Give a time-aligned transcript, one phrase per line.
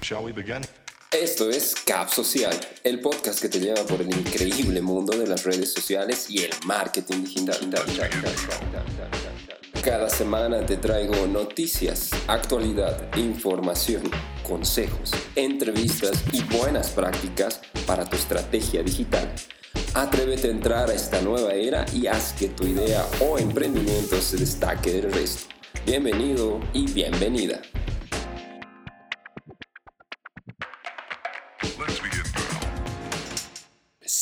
[0.00, 0.62] Shall we begin?
[1.10, 5.44] Esto es Cap Social, el podcast que te lleva por el increíble mundo de las
[5.44, 7.58] redes sociales y el marketing digital.
[9.84, 14.02] Cada semana te traigo noticias, actualidad, información,
[14.42, 19.30] consejos, entrevistas y buenas prácticas para tu estrategia digital.
[19.94, 24.38] Atrévete a entrar a esta nueva era y haz que tu idea o emprendimiento se
[24.38, 25.52] destaque del resto.
[25.84, 27.60] Bienvenido y bienvenida.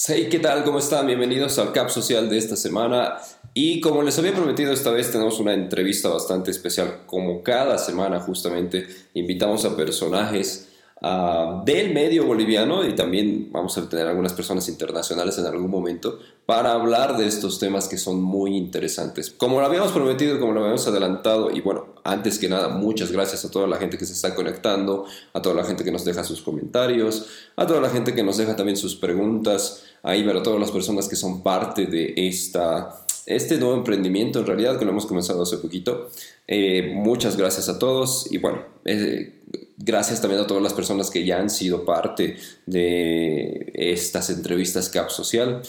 [0.07, 0.65] Hey, ¿qué tal?
[0.65, 1.07] ¿Cómo están?
[1.07, 3.19] Bienvenidos al Cap Social de esta semana.
[3.53, 7.03] Y como les había prometido, esta vez tenemos una entrevista bastante especial.
[7.05, 10.70] Como cada semana, justamente, invitamos a personajes
[11.03, 16.19] ah, del medio boliviano y también vamos a tener algunas personas internacionales en algún momento
[16.47, 19.31] para hablar de estos temas que son muy interesantes.
[19.31, 23.45] Como lo habíamos prometido, como lo habíamos adelantado, y bueno, antes que nada, muchas gracias
[23.45, 26.25] a toda la gente que se está conectando, a toda la gente que nos deja
[26.25, 30.43] sus comentarios, a toda la gente que nos deja también sus preguntas, ahí ver a
[30.43, 34.91] todas las personas que son parte de esta, este nuevo emprendimiento, en realidad, que lo
[34.91, 36.09] hemos comenzado hace poquito.
[36.49, 39.41] Eh, muchas gracias a todos y bueno, eh,
[39.83, 42.37] gracias también a todas las personas que ya han sido parte
[42.67, 45.63] de estas entrevistas CAP Social.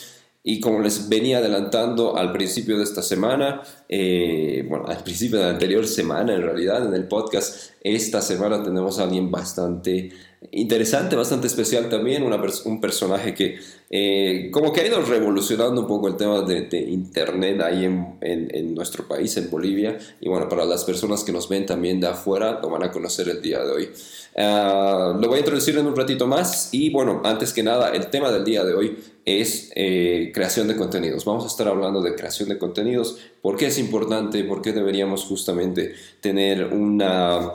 [0.43, 5.45] Y como les venía adelantando al principio de esta semana, eh, bueno, al principio de
[5.45, 10.09] la anterior semana en realidad, en el podcast, esta semana tenemos a alguien bastante
[10.49, 13.59] interesante, bastante especial también, un personaje que
[13.91, 19.07] eh, como que ha ido revolucionando un poco el tema de, Internet ahí en nuestro
[19.07, 19.97] país, en Bolivia.
[20.19, 23.27] Y bueno, para las personas que nos ven también de afuera, lo van a conocer
[23.29, 23.89] el día de hoy.
[24.35, 28.07] Ah, lo voy a introducir en un ratito más y bueno, antes que nada, el
[28.07, 31.25] tema del día de hoy es eh, creación de contenidos.
[31.25, 35.25] Vamos a estar hablando de creación de contenidos, por qué es importante, por qué deberíamos
[35.25, 37.51] justamente tener una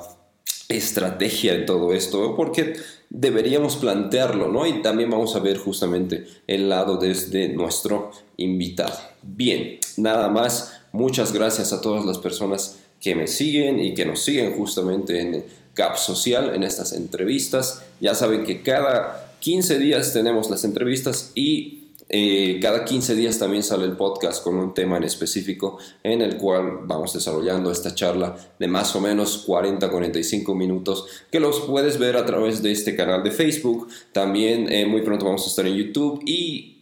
[0.69, 2.75] estrategia en todo esto, porque
[3.11, 4.67] deberíamos plantearlo, ¿no?
[4.67, 8.99] Y también vamos a ver justamente el lado desde nuestro invitado.
[9.23, 14.21] Bien, nada más, muchas gracias a todas las personas que me siguen y que nos
[14.21, 17.83] siguen justamente en Cap Social, en estas entrevistas.
[18.01, 23.63] Ya saben que cada 15 días tenemos las entrevistas y eh, cada 15 días también
[23.63, 28.37] sale el podcast con un tema en específico en el cual vamos desarrollando esta charla
[28.59, 33.25] de más o menos 40-45 minutos que los puedes ver a través de este canal
[33.25, 33.89] de Facebook.
[34.13, 36.73] También eh, muy pronto vamos a estar en YouTube y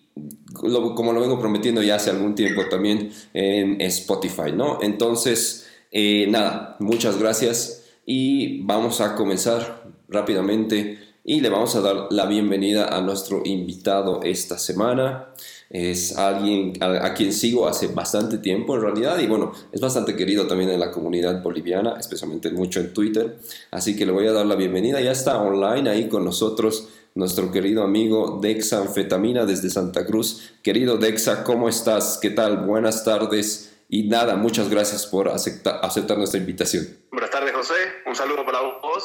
[0.52, 4.78] como lo vengo prometiendo ya hace algún tiempo también en Spotify, ¿no?
[4.80, 12.08] Entonces, eh, nada, muchas gracias y vamos a comenzar rápidamente y le vamos a dar
[12.10, 15.28] la bienvenida a nuestro invitado esta semana.
[15.70, 20.46] Es alguien a, quien sigo hace bastante tiempo en realidad y bueno, es bastante querido
[20.46, 23.38] también en la comunidad boliviana, especialmente mucho en Twitter.
[23.70, 25.00] Así que le voy a dar la bienvenida.
[25.00, 30.52] Ya está online ahí con nosotros nuestro querido amigo Dexa Anfetamina desde Santa Cruz.
[30.62, 32.18] Querido Dexa, ¿cómo estás?
[32.20, 32.58] ¿Qué tal?
[32.66, 33.72] Buenas tardes.
[33.88, 36.86] Y nada, muchas gracias por acepta- aceptar nuestra invitación.
[37.10, 37.74] Buenas tardes, José.
[38.06, 39.04] Un saludo para vos.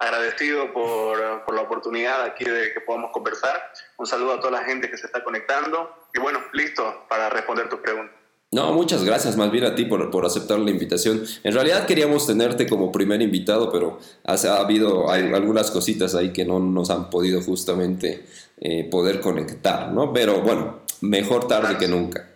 [0.00, 3.70] Agradecido por, por la oportunidad aquí de que podamos conversar.
[3.98, 5.94] Un saludo a toda la gente que se está conectando.
[6.12, 8.20] Y bueno, listo para responder tus preguntas.
[8.52, 11.22] No, muchas gracias más bien a ti por, por aceptar la invitación.
[11.44, 16.32] En realidad queríamos tenerte como primer invitado, pero ha, ha habido hay algunas cositas ahí
[16.32, 18.24] que no nos han podido justamente
[18.60, 20.12] eh, poder conectar, ¿no?
[20.12, 22.29] Pero bueno, mejor tarde que nunca.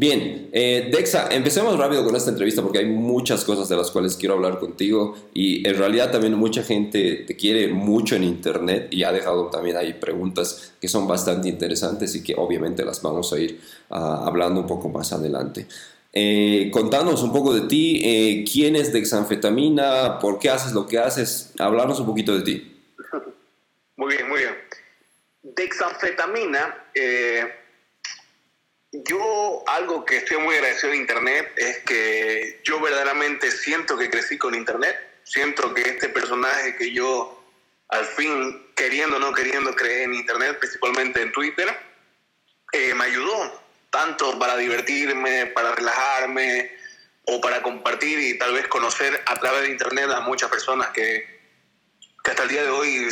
[0.00, 4.16] Bien, eh, Dexa, empecemos rápido con esta entrevista porque hay muchas cosas de las cuales
[4.16, 9.02] quiero hablar contigo y en realidad también mucha gente te quiere mucho en internet y
[9.02, 13.40] ha dejado también ahí preguntas que son bastante interesantes y que obviamente las vamos a
[13.40, 13.60] ir
[13.90, 15.66] ah, hablando un poco más adelante.
[16.14, 20.98] Eh, contanos un poco de ti, eh, quién es Dexanfetamina, por qué haces lo que
[20.98, 22.80] haces, hablarnos un poquito de ti.
[23.96, 24.54] Muy bien, muy bien.
[25.42, 27.59] Dexanfetamina, eh,
[28.92, 34.36] yo algo que estoy muy agradecido de Internet es que yo verdaderamente siento que crecí
[34.36, 34.96] con Internet.
[35.22, 37.36] Siento que este personaje que yo
[37.88, 41.68] al fin, queriendo o no queriendo, creé en Internet, principalmente en Twitter,
[42.72, 46.70] eh, me ayudó tanto para divertirme, para relajarme
[47.24, 51.40] o para compartir y tal vez conocer a través de Internet a muchas personas que,
[52.22, 53.08] que hasta el día de hoy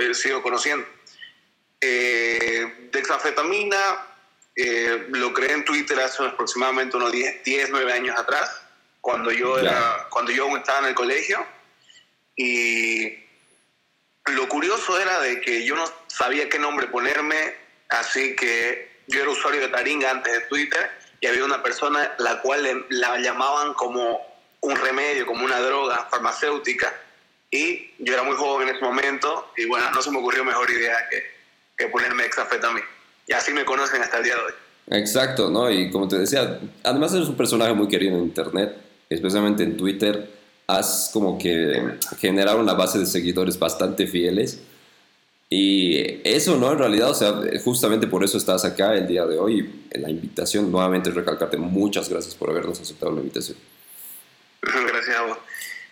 [0.00, 0.86] eh, sigo conociendo.
[1.80, 2.90] Eh,
[4.60, 8.60] eh, lo creé en Twitter hace aproximadamente unos 10, 10 9 años atrás,
[9.00, 11.46] cuando yo, era, cuando yo aún estaba en el colegio.
[12.34, 13.20] Y
[14.26, 17.54] lo curioso era de que yo no sabía qué nombre ponerme,
[17.88, 20.90] así que yo era usuario de Taringa antes de Twitter
[21.20, 24.20] y había una persona la cual la llamaban como
[24.60, 26.92] un remedio, como una droga farmacéutica
[27.52, 30.68] Y yo era muy joven en ese momento y bueno, no se me ocurrió mejor
[30.68, 31.24] idea que,
[31.76, 32.97] que ponerme exafetamina.
[33.28, 34.52] Y así me conocen hasta el día de hoy.
[35.00, 35.70] Exacto, ¿no?
[35.70, 38.74] Y como te decía, además eres un personaje muy querido en Internet,
[39.08, 40.30] especialmente en Twitter.
[40.66, 44.60] Has como que generado una base de seguidores bastante fieles.
[45.50, 46.72] Y eso, ¿no?
[46.72, 47.34] En realidad, o sea,
[47.64, 49.84] justamente por eso estás acá el día de hoy.
[49.92, 53.56] La invitación, nuevamente recalcarte, muchas gracias por habernos aceptado la invitación.
[54.62, 55.38] Gracias a vos.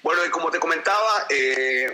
[0.02, 1.86] Bueno, y como te comentaba, eh,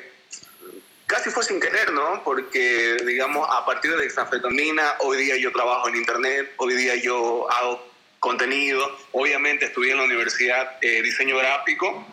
[1.12, 2.24] casi fue sin querer, ¿no?
[2.24, 7.50] Porque, digamos, a partir de exanfetamina, hoy día yo trabajo en Internet, hoy día yo
[7.52, 7.86] hago
[8.18, 12.06] contenido, obviamente estudié en la universidad eh, diseño gráfico,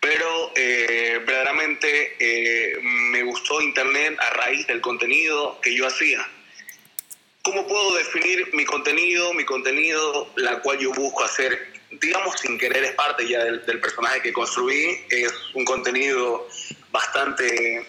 [0.00, 6.28] pero eh, verdaderamente eh, me gustó Internet a raíz del contenido que yo hacía.
[7.42, 9.34] ¿Cómo puedo definir mi contenido?
[9.34, 13.78] Mi contenido, la cual yo busco hacer, digamos, sin querer, es parte ya del, del
[13.78, 16.48] personaje que construí, es un contenido
[16.92, 17.86] bastante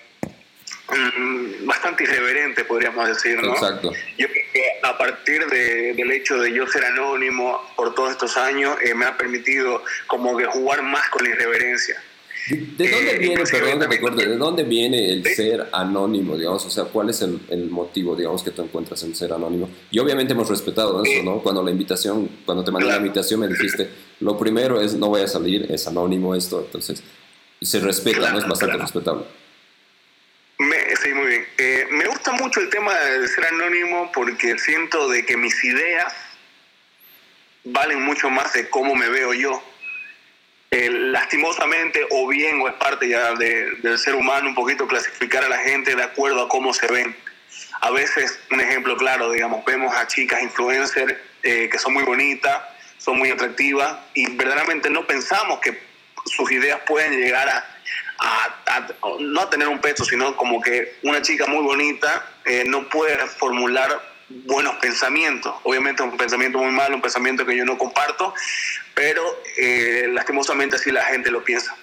[0.89, 3.53] mm, bastante irreverente, podríamos decir, ¿no?
[3.53, 3.91] Exacto.
[4.17, 8.37] Yo creo que a partir de, del hecho de yo ser anónimo por todos estos
[8.37, 12.01] años, eh, me ha permitido como que jugar más con la irreverencia.
[12.49, 15.33] ¿De, dónde Eh, viene, perdón que también- corte, de dónde viene el Sí.
[15.35, 16.65] ser anónimo, digamos?
[16.65, 19.69] O sea, ¿cuál es el, el motivo, digamos, que tú encuentras en ser anónimo?
[19.91, 21.23] Y obviamente hemos respetado eso, Sí.
[21.23, 21.39] ¿no?
[21.39, 23.05] Cuando la invitación, cuando te mandé la Claro.
[23.05, 23.89] invitación me dijiste,
[24.19, 27.01] lo primero es no voy a salir, es anónimo esto, entonces
[27.65, 28.25] se respeta, ¿no?
[28.25, 28.81] Es Claro, bastante claro.
[28.83, 29.25] respetable.
[30.59, 31.47] Me, sí, muy bien.
[31.57, 36.13] Eh, me gusta mucho el tema de ser anónimo porque siento de que mis ideas
[37.63, 39.63] valen mucho más de cómo me veo yo.
[40.71, 45.43] Eh, lastimosamente, o bien, o es parte ya de- del ser humano, un poquito clasificar
[45.43, 47.15] a la gente de acuerdo a cómo se ven.
[47.81, 52.61] A veces, un ejemplo claro, digamos, vemos a chicas influencers eh, que son muy bonitas,
[52.97, 55.77] son muy atractivas y verdaderamente no pensamos que
[56.25, 57.69] sus ideas pueden llegar a,
[59.19, 64.01] no tener un peso, sino como que una chica muy bonita eh, no puede formular
[64.29, 65.53] buenos pensamientos.
[65.63, 68.33] Obviamente un pensamiento muy malo, un pensamiento que yo no comparto,
[68.93, 69.23] pero
[69.57, 71.75] eh, lastimosamente así la gente lo piensa.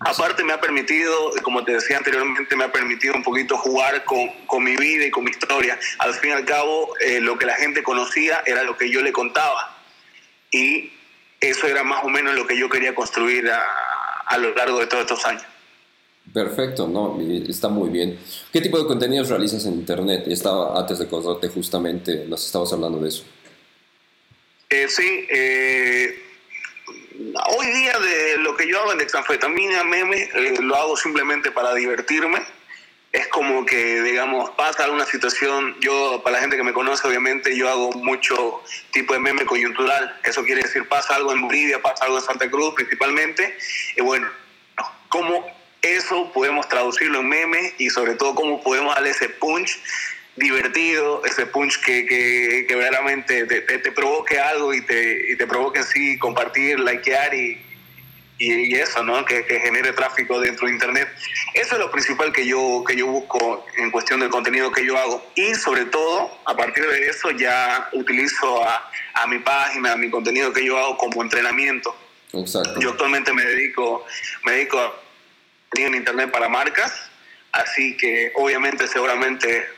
[0.00, 4.28] Aparte me ha permitido, como te decía anteriormente, me ha permitido un poquito jugar con,
[4.46, 5.78] con mi vida y con mi historia.
[5.98, 9.02] Al fin y al cabo, eh, lo que la gente conocía era lo que yo
[9.02, 9.76] le contaba.
[10.50, 10.90] Y
[11.40, 13.62] eso era más o menos lo que yo quería construir a,
[14.26, 15.42] a lo largo de todos estos años.
[16.32, 17.18] Perfecto, ¿no?
[17.48, 18.18] Está muy bien.
[18.52, 20.24] ¿Qué tipo de contenidos realizas en Internet?
[20.28, 23.24] Estaba antes de conocerte justamente, nos estabas hablando de eso.
[24.68, 26.22] Eh, sí, eh,
[27.58, 31.74] hoy día de lo que yo hago en exanfetamina, meme, eh, lo hago simplemente para
[31.74, 32.38] divertirme.
[33.12, 37.56] Es como que, digamos, pasa alguna situación, yo, para la gente que me conoce, obviamente,
[37.56, 38.62] yo hago mucho
[38.92, 40.16] tipo de meme coyuntural.
[40.22, 43.56] Eso quiere decir, pasa algo en Bolivia, pasa algo en Santa Cruz principalmente.
[43.96, 44.28] Y bueno,
[45.08, 45.44] cómo
[45.82, 49.80] eso podemos traducirlo en meme y sobre todo cómo podemos darle ese punch
[50.36, 55.36] divertido, ese punch que, que, que verdaderamente te, te, te provoque algo y te, y
[55.36, 57.60] te provoque en sí compartir, likear y,
[58.40, 59.24] y, y eso, ¿no?
[59.24, 61.08] Que, que, genere tráfico dentro de Internet.
[61.54, 64.96] Eso es lo principal que yo, que yo busco en cuestión del contenido que yo
[64.96, 65.22] hago.
[65.34, 70.10] Y sobre todo, a partir de eso ya utilizo a, a mi página, a mi
[70.10, 71.94] contenido que yo hago como entrenamiento.
[72.32, 72.80] Exacto.
[72.80, 74.06] Yo actualmente me dedico,
[74.44, 74.94] me dedico a
[75.76, 76.92] en internet para marcas,
[77.52, 79.68] así que obviamente seguramente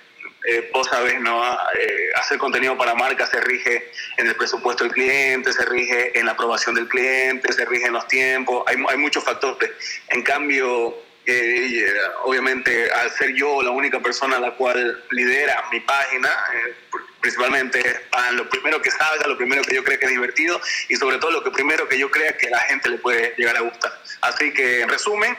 [0.45, 1.43] eh, vos sabés, ¿no?
[1.79, 6.27] Eh, hacer contenido para marcas se rige en el presupuesto del cliente, se rige en
[6.27, 9.71] la aprobación del cliente, se rige en los tiempos, hay, hay muchos factores.
[10.09, 11.87] En cambio, eh,
[12.25, 16.75] obviamente al ser yo la única persona la cual lidera mi página, eh,
[17.21, 17.81] principalmente
[18.11, 21.19] para lo primero que salga, lo primero que yo crea que es divertido y sobre
[21.19, 23.61] todo lo que primero que yo crea que a la gente le puede llegar a
[23.61, 23.93] gustar.
[24.21, 25.37] Así que en resumen,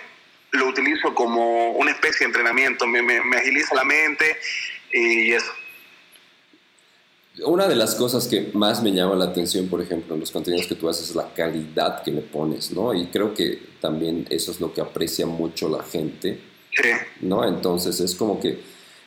[0.51, 4.39] lo utilizo como una especie de entrenamiento, me, me, me agiliza la mente
[4.93, 5.51] y eso.
[7.45, 10.67] Una de las cosas que más me llama la atención, por ejemplo, en los contenidos
[10.67, 12.93] que tú haces es la calidad que le pones, ¿no?
[12.93, 16.39] Y creo que también eso es lo que aprecia mucho la gente,
[16.71, 16.89] Sí.
[17.21, 17.43] ¿no?
[17.47, 18.59] Entonces es como que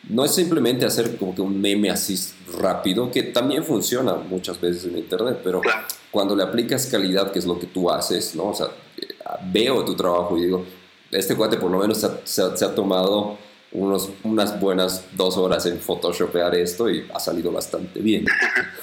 [0.09, 2.17] no es simplemente hacer como que un meme así
[2.61, 5.83] rápido, que también funciona muchas veces en internet, pero Claro.
[6.11, 8.49] cuando le aplicas calidad, que es lo que tú haces, ¿no?
[8.51, 8.67] O sea,
[8.99, 9.07] eh,
[9.53, 10.65] veo tu trabajo y digo,
[11.13, 13.39] este cuate por lo menos se ha, se ha- se ha tomado
[13.77, 18.25] unos, unas buenas dos horas en photoshopear esto y ha salido bastante bien.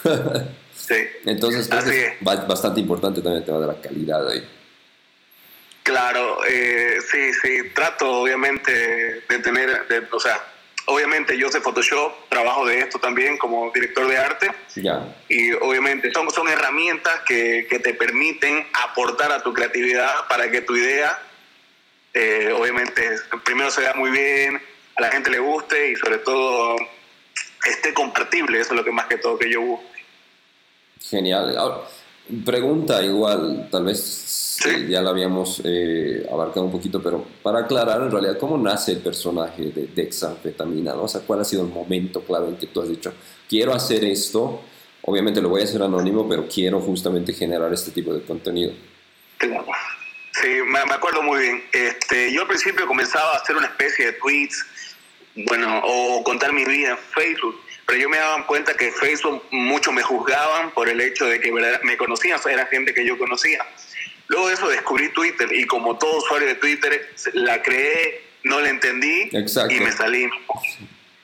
[0.75, 0.95] Sí.
[1.25, 2.21] Entonces creo Así que es es.
[2.21, 4.45] ba- bastante importante también el tema de la calidad ahí.
[5.83, 8.71] Claro, eh, sí, sí, trato obviamente
[9.29, 10.41] de tener, de- o sea,
[10.87, 16.11] obviamente yo sé Photoshop, trabajo de esto también como director de arte Ya, y obviamente
[16.11, 21.17] son, son herramientas que, que te permiten aportar a tu creatividad para que tu idea
[22.13, 23.09] eh, obviamente
[23.45, 24.61] primero se vea muy bien,
[24.95, 26.75] a la gente le guste y sobre todo
[27.65, 29.85] esté compartible, eso es lo que más que todo que yo busco.
[31.09, 31.55] Genial.
[32.45, 34.59] pregunta igual, tal vez
[34.89, 38.99] ya la habíamos eh, abarcado un poquito, pero para aclarar en realidad, ¿cómo nace el
[38.99, 40.93] personaje de Dexanfetamina?
[40.93, 41.03] ¿no?
[41.03, 43.13] O sea, ¿cuál ha sido el momento clave en que tú has dicho,
[43.49, 44.61] quiero hacer esto,
[45.03, 48.71] obviamente lo voy a hacer anónimo, pero quiero justamente generar este tipo de contenido?
[49.37, 49.65] Claro.
[50.41, 51.63] Sí, me, acuerdo muy bien.
[51.71, 54.65] Este, yo al principio comenzaba a hacer una especie de tweets,
[55.35, 59.91] bueno, o contar mi vida en Facebook pero yo me daba cuenta que Facebook mucho
[59.91, 63.65] me juzgaban por el hecho de que me conocían, o era gente que yo conocía.
[64.27, 68.69] Luego de eso descubrí Twitter y como todo usuario de Twitter, la creé, no la
[68.69, 70.29] entendí y me salí.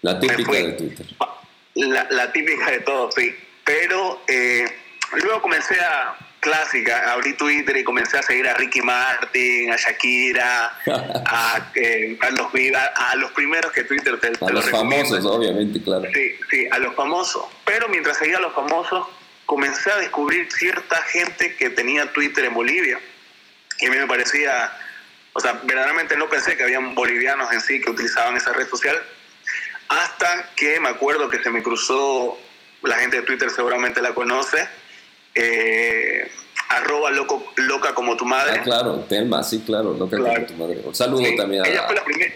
[0.01, 1.05] La típica de Twitter.
[1.75, 3.33] La, típica de todo, sí.
[3.63, 4.65] Pero eh,
[5.13, 10.77] luego comencé a, clásica, abrí Twitter y comencé a seguir a Ricky Martin, a Shakira,
[10.85, 12.47] a, eh, a, los,
[12.95, 16.05] a, los primeros que Twitter te, A los famosos, obviamente, claro.
[16.13, 17.45] Sí, sí, a los famosos.
[17.65, 19.07] Pero mientras seguía a los famosos,
[19.45, 22.99] comencé a descubrir cierta gente que tenía Twitter en Bolivia.
[23.79, 24.71] Y a mí me parecía,
[25.33, 28.95] o sea, verdaderamente no pensé que habían bolivianos en sí que utilizaban esa red social.
[29.87, 32.37] Hasta que me acuerdo que se me cruzó,
[32.83, 34.67] la gente de Twitter seguramente la conoce,
[35.35, 36.29] eh,
[36.69, 38.59] arroba loco, loca como tu madre.
[38.59, 40.81] Ah, claro, Telma, sí, claro, loca como tu madre.
[40.83, 42.33] Un saludo también a ella fue la primera.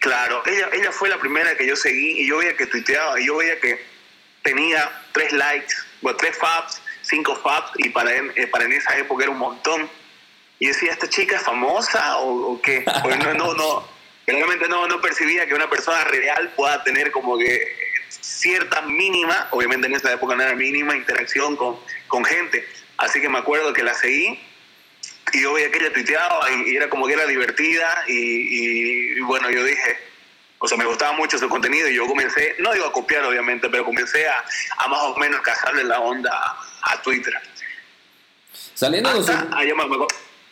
[0.00, 3.26] Claro, ella, ella fue la primera que yo seguí y yo veía que tuiteaba y
[3.26, 3.80] yo veía que
[4.42, 9.24] tenía tres likes, bueno, tres faps, cinco faps y para, eh, para en esa época
[9.24, 9.88] era un montón.
[10.58, 12.84] Y decía, ¿esta chica es famosa o, qué?
[13.02, 13.88] Pues no, no, no,
[14.26, 17.66] realmente no, no percibía que una persona real pueda tener como que
[18.24, 21.78] cierta mínima, obviamente en esa época no era mínima, interacción con,
[22.08, 22.66] con gente.
[22.96, 24.38] Así que me acuerdo que la seguí
[25.32, 29.64] y yo veía que ella tuiteaba y, era como que era divertida y, bueno, yo
[29.64, 29.98] dije,
[30.58, 33.68] o sea, me gustaba mucho su contenido y yo comencé, no digo a copiar obviamente,
[33.68, 34.44] pero comencé a,
[34.78, 37.34] a más o menos cazarle la onda a, Twitter.
[38.74, 40.06] Saliendo de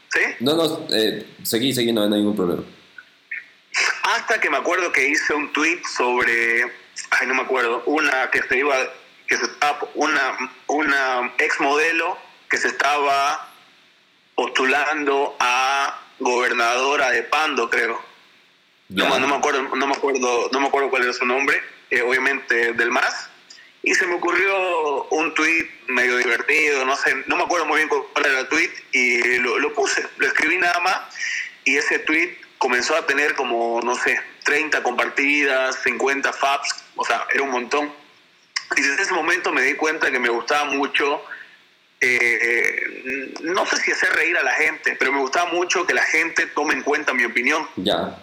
[0.08, 0.20] ¿Sí?
[0.40, 2.62] No, no, eh, seguí, seguí, no hay ningún problema.
[4.02, 8.42] Hasta que me acuerdo que hice un tweet sobre ay, no me acuerdo, una que
[8.42, 8.76] se iba,
[9.26, 12.18] que se estaba, una, una ex modelo
[12.48, 13.48] que se estaba
[14.34, 18.00] postulando a gobernadora de Pando, creo.
[18.88, 22.02] No, no, me acuerdo, no me acuerdo, no me acuerdo cuál era su nombre, eh,
[22.02, 23.30] obviamente del MAS.
[23.82, 27.88] Y se me ocurrió un tweet medio divertido, no sé, no me acuerdo muy bien
[27.88, 31.00] cuál era el tweet, y lo, lo puse, lo escribí nada más,
[31.64, 37.26] y ese tweet comenzó a tener como, no sé, 30 compartidas, 50 faps, o sea,
[37.32, 37.92] era un montón.
[38.76, 41.22] Y desde ese momento me di cuenta que me gustaba mucho,
[42.00, 46.02] eh, no sé si hacer reír a la gente, pero me gustaba mucho que la
[46.02, 47.68] gente tome en cuenta mi opinión.
[47.76, 48.18] Ya.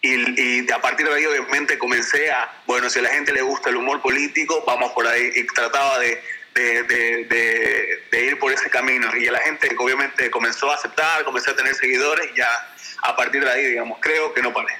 [0.00, 3.70] Y, a partir de ahí obviamente comencé a, bueno, si a la gente le gusta
[3.70, 5.32] el humor político, vamos por ahí.
[5.34, 6.22] Y trataba de,
[6.54, 9.16] de, ir por ese camino.
[9.16, 12.48] Y a la gente obviamente comenzó a aceptar, comenzó a tener seguidores y ya
[13.02, 14.74] a partir de ahí, digamos, creo que no paré.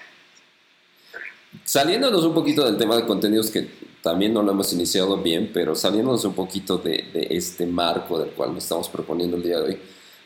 [1.68, 3.68] Saliéndonos un poquito del tema de contenidos que
[4.02, 8.54] también no lo hemos iniciado bien, pero saliéndonos un poquito de, este marco del cual
[8.54, 9.78] nos estamos proponiendo el día de hoy,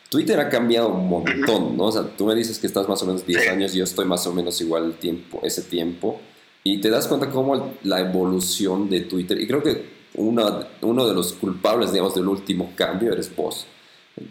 [0.09, 1.87] Twitter ha cambiado un montón, ¿no?
[1.87, 4.25] O sea, tú me dices que estás más o menos 10 años, yo estoy más
[4.29, 6.21] o menos igual el tiempo, ese tiempo,
[6.63, 9.85] y te das cuenta cómo la evolución de Twitter, y creo que
[10.15, 13.67] una, uno de los culpables, digamos, del último cambio eres vos.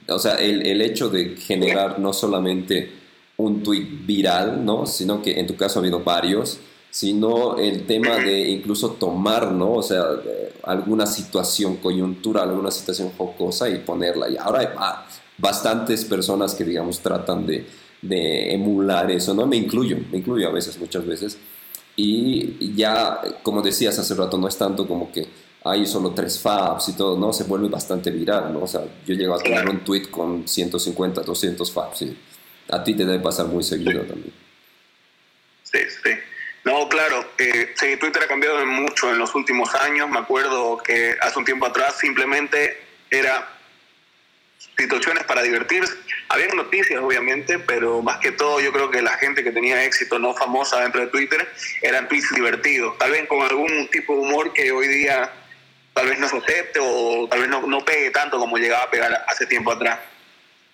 [0.07, 2.89] O sea, el, el hecho de generar no solamente
[3.35, 4.85] un tweet viral, ¿no?
[4.85, 6.61] Sino que en tu caso ha habido varios,
[6.91, 9.75] sino el tema de incluso tomar, ¿no?
[9.75, 10.03] O sea,
[10.63, 14.29] alguna situación coyuntural, alguna situación jocosa y ponerla.
[14.29, 14.67] Y ahora hay
[15.37, 17.65] bastantes personas que, digamos, tratan de,
[18.01, 19.47] de emular eso, ¿no?
[19.47, 21.37] Me incluyo, me incluyo a veces, muchas veces.
[21.95, 25.27] Y ya, como decías hace rato, no es tanto como que
[25.63, 27.31] hay solo tres faps y todo, ¿no?
[27.31, 28.63] Se vuelve bastante viral, ¿no?
[28.63, 32.17] O sea, yo llego a tener un tweet con 150, 200 faps y
[32.69, 34.33] a ti te debe pasar muy seguido también.
[35.63, 36.09] Sí, sí.
[36.63, 40.09] No, claro, eh, sí, Twitter ha cambiado mucho en los últimos años.
[40.09, 43.47] Me acuerdo que hace un tiempo atrás simplemente era
[44.77, 45.93] situaciones para divertirse.
[46.29, 50.19] Había noticias, obviamente, pero más que todo yo creo que la gente que tenía éxito
[50.19, 51.47] no famosa dentro de Twitter
[51.81, 55.31] eran tweets divertidos, tal vez con algún tipo de humor que hoy día
[55.93, 58.91] tal vez no se acepte o tal vez no, no pegue tanto como llegaba a
[58.91, 59.99] pegar hace tiempo atrás.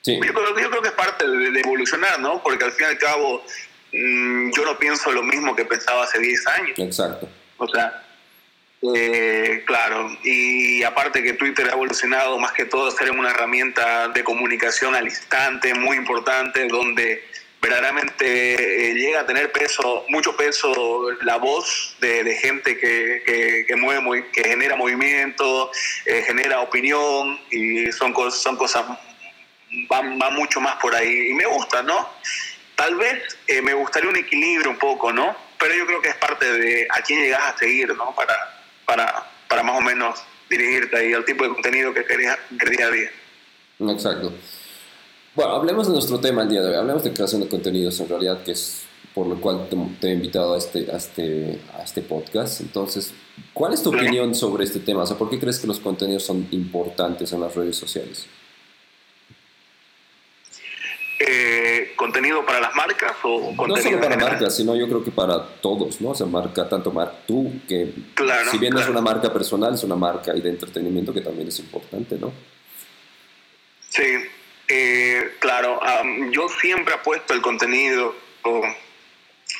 [0.01, 0.19] Sí.
[0.23, 2.41] Yo, creo, yo creo que es parte de evolucionar, ¿no?
[2.43, 3.43] Porque al fin y al cabo
[3.91, 6.79] yo no pienso lo mismo que pensaba hace 10 años.
[6.79, 7.27] Exacto.
[7.57, 8.03] O sea,
[8.95, 14.07] Eh, claro, y aparte que Twitter ha evolucionado más que todo a ser una herramienta
[14.09, 17.23] de comunicación al instante muy importante, donde
[17.59, 24.27] verdaderamente eh, llega a tener peso, mucho peso la voz de, gente que, que, mueve,
[24.31, 25.71] que genera movimiento,
[26.05, 28.85] eh, genera opinión y son, cosas, son cosas,
[29.89, 32.07] van, mucho más por ahí y me gusta, ¿no?
[32.77, 35.35] Tal vez me gustaría un equilibrio un poco, ¿no?
[35.59, 38.13] Pero yo creo que es parte de a quién llegas a seguir, ¿no?
[38.15, 38.35] Para,
[38.85, 42.91] para, para más o menos dirigirte ahí al tipo de contenido que querías día a
[42.91, 43.09] día.
[43.79, 44.31] Exacto.
[45.33, 46.75] Bueno, hablemos de nuestro tema el día de hoy.
[46.75, 48.83] Hablemos de creación de contenidos en realidad, que es
[49.17, 49.67] por lo cual
[49.99, 52.61] te, he invitado a este, a, este, a este podcast.
[52.61, 53.11] Entonces,
[53.51, 55.01] ¿cuál es tu opinión sobre este tema?
[55.01, 58.27] O sea, ¿por qué crees que los contenidos son importantes en las redes sociales?
[61.19, 65.09] Eh, contenido para las marcas o contenido no solo para marcas sino yo creo que
[65.09, 67.91] para todos no o sea marca tanto mar tú que
[68.51, 71.47] si bien no es una marca personal es una marca y de entretenimiento que también
[71.47, 72.31] es importante no
[73.89, 74.03] sí
[74.67, 75.79] eh, claro
[76.29, 78.13] yo siempre apuesto el contenido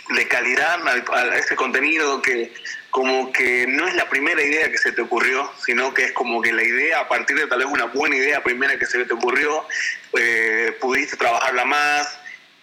[0.10, 2.54] de calidad a, ese contenido que
[2.90, 6.42] como que no es la primera idea que se te ocurrió, sino que es como
[6.42, 9.14] que la idea, a partir de tal vez una buena idea primera que se te
[9.14, 9.66] ocurrió,
[10.18, 12.20] eh, pudiste trabajarla más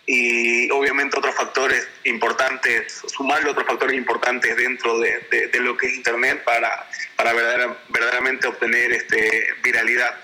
[0.06, 5.94] y obviamente otros factores importantes, sumarle otros factores importantes dentro de, de, lo que es
[5.94, 10.14] Internet para, para verdaderamente obtener este, viralidad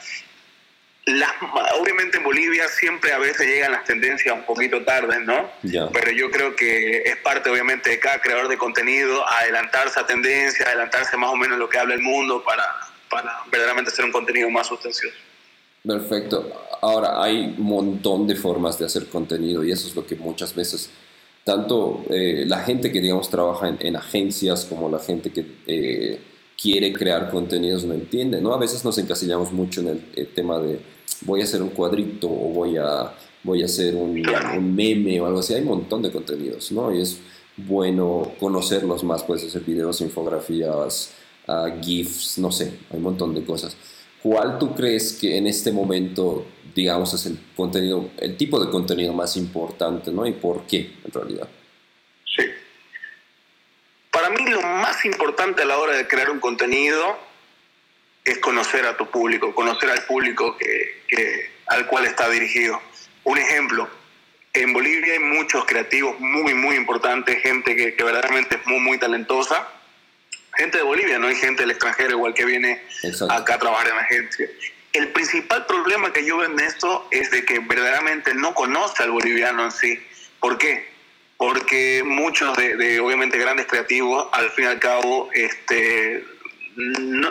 [1.80, 5.50] obviamente en Bolivia siempre a veces llegan las tendencias un poquito tarde, ¿no?
[5.62, 10.66] Pero yo creo que es parte obviamente de cada creador de contenido adelantarse a tendencias,
[10.68, 12.64] adelantarse más o menos lo que habla el mundo para,
[13.10, 15.16] para verdaderamente hacer un contenido más sustancioso.
[15.86, 16.66] Perfecto.
[16.82, 20.54] Ahora, hay un montón de formas de hacer contenido y eso es lo que muchas
[20.54, 20.90] veces,
[21.44, 25.46] tanto eh, la gente que digamos trabaja en, agencias como la gente que...
[25.66, 26.20] Eh,
[26.60, 28.52] quiere crear contenidos no entiende, ¿no?
[28.52, 30.78] A veces nos encasillamos mucho en el, el tema de
[31.22, 33.12] voy a hacer un cuadrito o voy a,
[33.42, 34.22] voy a hacer un,
[34.74, 35.54] meme o algo así.
[35.54, 36.94] Hay un montón de contenidos, ¿no?
[36.94, 37.18] Y es
[37.56, 41.12] bueno conocerlos más, puedes hacer videos, infografías,
[41.46, 43.76] uh, GIFs, no sé, hay un montón de cosas.
[44.22, 49.12] ¿Cuál tú crees que en este momento, digamos, es el contenido, el tipo de contenido
[49.12, 50.26] más importante, ¿no?
[50.26, 51.48] Y por qué, en realidad.
[52.24, 52.44] Sí.
[54.10, 57.16] Para mí lo más importante a la hora de crear un contenido
[58.24, 62.80] es conocer a tu público, conocer al público que, que, al cual está dirigido.
[63.24, 63.88] Un ejemplo,
[64.52, 68.98] en Bolivia hay muchos creativos muy, muy importantes, gente que, que, verdaderamente es muy, muy
[68.98, 69.68] talentosa.
[70.56, 72.82] Gente de Bolivia, no hay gente del extranjero igual que viene
[73.30, 74.48] acá a trabajar en la agencia.
[74.92, 79.12] El principal problema que yo veo en esto es de que verdaderamente no conoce al
[79.12, 80.02] boliviano en sí.
[80.40, 80.90] ¿Por qué?
[81.36, 86.24] Porque muchos de, de obviamente grandes creativos, al fin y al cabo, este,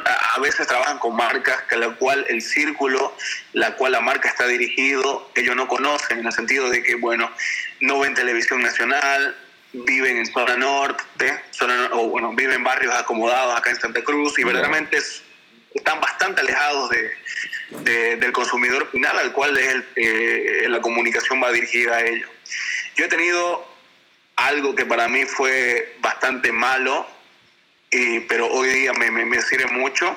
[0.05, 3.15] a veces trabajan con marcas que la cual el círculo,
[3.53, 7.31] la cual la marca está dirigido, ellos no conocen en el sentido de que, bueno,
[7.81, 9.35] no ven televisión nacional,
[9.73, 14.38] viven en zona norte, zona, o bueno, viven en barrios acomodados acá en Santa Cruz
[14.39, 14.97] y verdaderamente
[15.73, 21.97] están bastante alejados de, del consumidor final al cual es eh, la comunicación va dirigida
[21.97, 22.29] a ellos.
[22.95, 23.67] Yo he tenido
[24.35, 27.05] algo que para mí fue bastante malo
[28.28, 30.15] pero hoy día me, me, sirve mucho.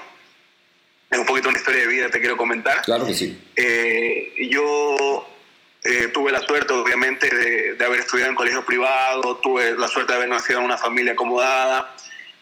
[1.11, 2.83] Es un poquito una historia de vida, te quiero comentar.
[2.83, 3.39] Claro que sí.
[3.57, 5.29] Eh, yo
[5.85, 10.13] eh, tuve la suerte, obviamente, de, de, haber estudiado en colegio privado, tuve la suerte
[10.13, 11.95] de haber nacido en una familia acomodada,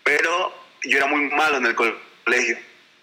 [0.04, 0.52] pero
[0.84, 2.58] yo era muy malo en el colegio.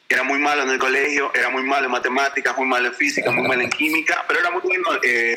[0.10, 3.30] Era muy malo en el colegio, era muy malo en matemáticas, muy malo en física,
[3.30, 5.36] muy malo en química, pero era muy bueno eh,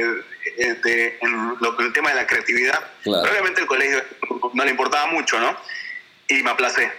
[0.59, 2.79] en lo, el tema de la creatividad.
[3.03, 4.01] Pero obviamente el colegio
[4.55, 5.57] no le importaba mucho, ¿no?
[6.39, 6.91] Y me aplacé.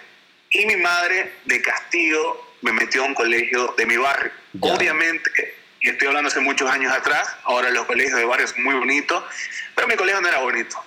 [0.52, 4.32] Y mi madre, de castigo, me metió a un colegio de mi barrio.
[4.60, 8.76] Obviamente, y estoy hablando hace muchos años atrás, ahora los colegios de barrio son muy
[8.76, 9.24] bonitos,
[9.76, 10.78] pero mi colegio no era bonito.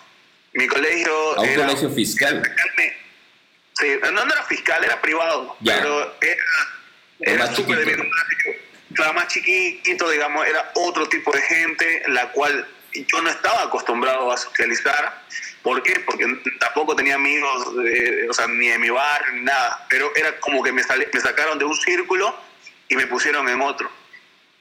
[0.53, 1.39] Mi colegio...
[1.39, 2.43] ¿A un colegio fiscal?
[3.73, 6.43] sí, no, era fiscal, era privado, pero era,
[7.21, 8.11] era súper de
[8.93, 14.31] Claro, más chiquito, digamos, era otro tipo de gente, la cual yo no estaba acostumbrado
[14.31, 15.23] a socializar.
[15.63, 16.01] ¿Por qué?
[16.01, 16.27] Porque
[16.61, 17.67] tampoco tenía amigos,
[18.29, 19.87] o sea, ni de mi barrio, ni nada.
[19.89, 22.35] Pero era como que me, me sacaron de un círculo
[22.89, 23.91] y me pusieron en otro.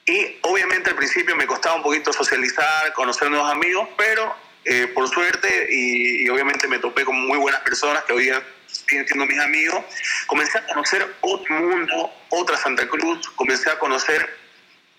[0.06, 5.08] Y obviamente al principio me costaba un poquito socializar, conocer nuevos amigos, pero eh, por
[5.10, 9.40] suerte y, obviamente me topé con muy buenas personas que hoy día siguen siendo mis
[9.40, 9.84] amigos,
[10.28, 14.43] comencé a conocer otro mundo, otra Santa Cruz, comencé a conocer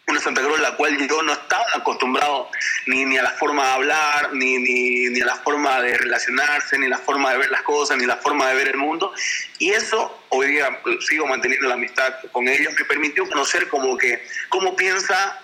[0.06, 2.50] una Santa Cruz la cual yo no estaba acostumbrado
[2.86, 6.78] ni, ni a la forma de hablar, ni, ni, ni, a la forma de relacionarse,
[6.78, 9.12] ni la forma de ver las cosas, ni la forma de ver el mundo.
[9.58, 14.26] Y eso hoy día sigo manteniendo la amistad con ellos, me permitió conocer como que
[14.50, 15.40] cómo piensa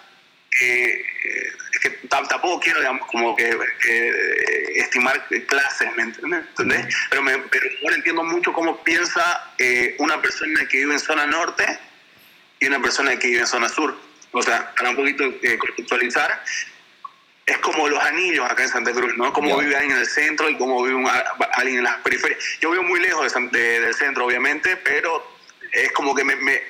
[0.61, 1.03] eh,
[1.81, 3.57] que tampoco quiero, digamos, como que,
[4.75, 6.45] estimar clases, ¿me entiendes?
[7.09, 11.27] Pero, me, pero ahora entiendo mucho cómo piensa eh, una persona que vive en zona
[11.27, 11.65] norte
[12.59, 13.97] y una persona que vive en zona sur.
[14.33, 16.43] O sea, para un poquito eh, contextualizar,
[17.47, 19.33] es como los anillos acá en Santa Cruz, ¿no?
[19.33, 21.03] Cómo vive alguien en el centro y cómo vive
[21.55, 22.39] alguien en las periferias.
[22.61, 25.27] Yo vivo muy lejos de, del centro, obviamente, pero
[25.73, 26.63] es como que me, me,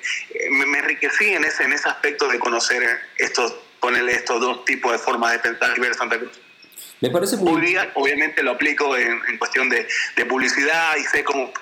[0.50, 2.82] me, enriquecí en ese, en ese aspecto de conocer
[3.16, 6.40] estos, ponerle estos dos tipos de formas de pensar y ver Santa Cruz.
[7.00, 7.52] Me parece muy...
[7.52, 11.52] Hoy día, obviamente, lo aplico en, en cuestión de, de, publicidad y sé cómo,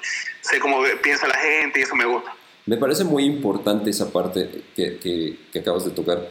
[0.41, 2.35] sé cómo piensa la gente y eso me gusta.
[2.69, 6.29] Me parece muy importante esa parte que, que, acabas de tocar.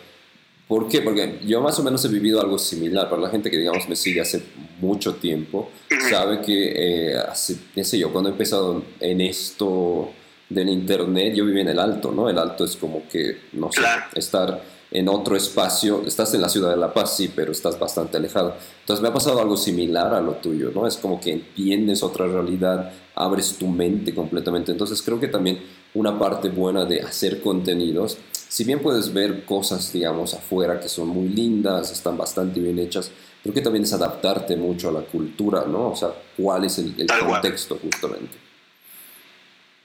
[0.67, 1.01] ¿Por qué?
[1.01, 3.09] Porque yo más o menos he vivido algo similar.
[3.09, 4.43] Para la gente que, digamos, me sigue hace
[4.79, 5.71] mucho tiempo,
[6.11, 10.11] sabe que, eh, hace, qué sé yo, cuando he empezado en esto
[10.47, 12.29] del Internet, yo viví en el Alto, ¿no?
[12.29, 13.81] El Alto es como que, no sé,
[14.13, 16.03] estar en otro espacio.
[16.05, 18.53] Estás en la ciudad de La Paz, sí, pero estás bastante alejado.
[18.81, 20.85] Entonces me ha pasado algo similar a lo tuyo, ¿no?
[20.85, 24.71] Es como que entiendes otra realidad, abres tu mente completamente.
[24.71, 25.59] Entonces creo que también
[25.97, 31.07] una parte buena de hacer contenidos, si bien puedes ver cosas, digamos, afuera que son
[31.07, 35.65] muy lindas, están bastante bien hechas, creo que también es adaptarte mucho a la cultura,
[35.65, 35.89] ¿no?
[35.89, 38.37] O sea, cuál es el, contexto justamente.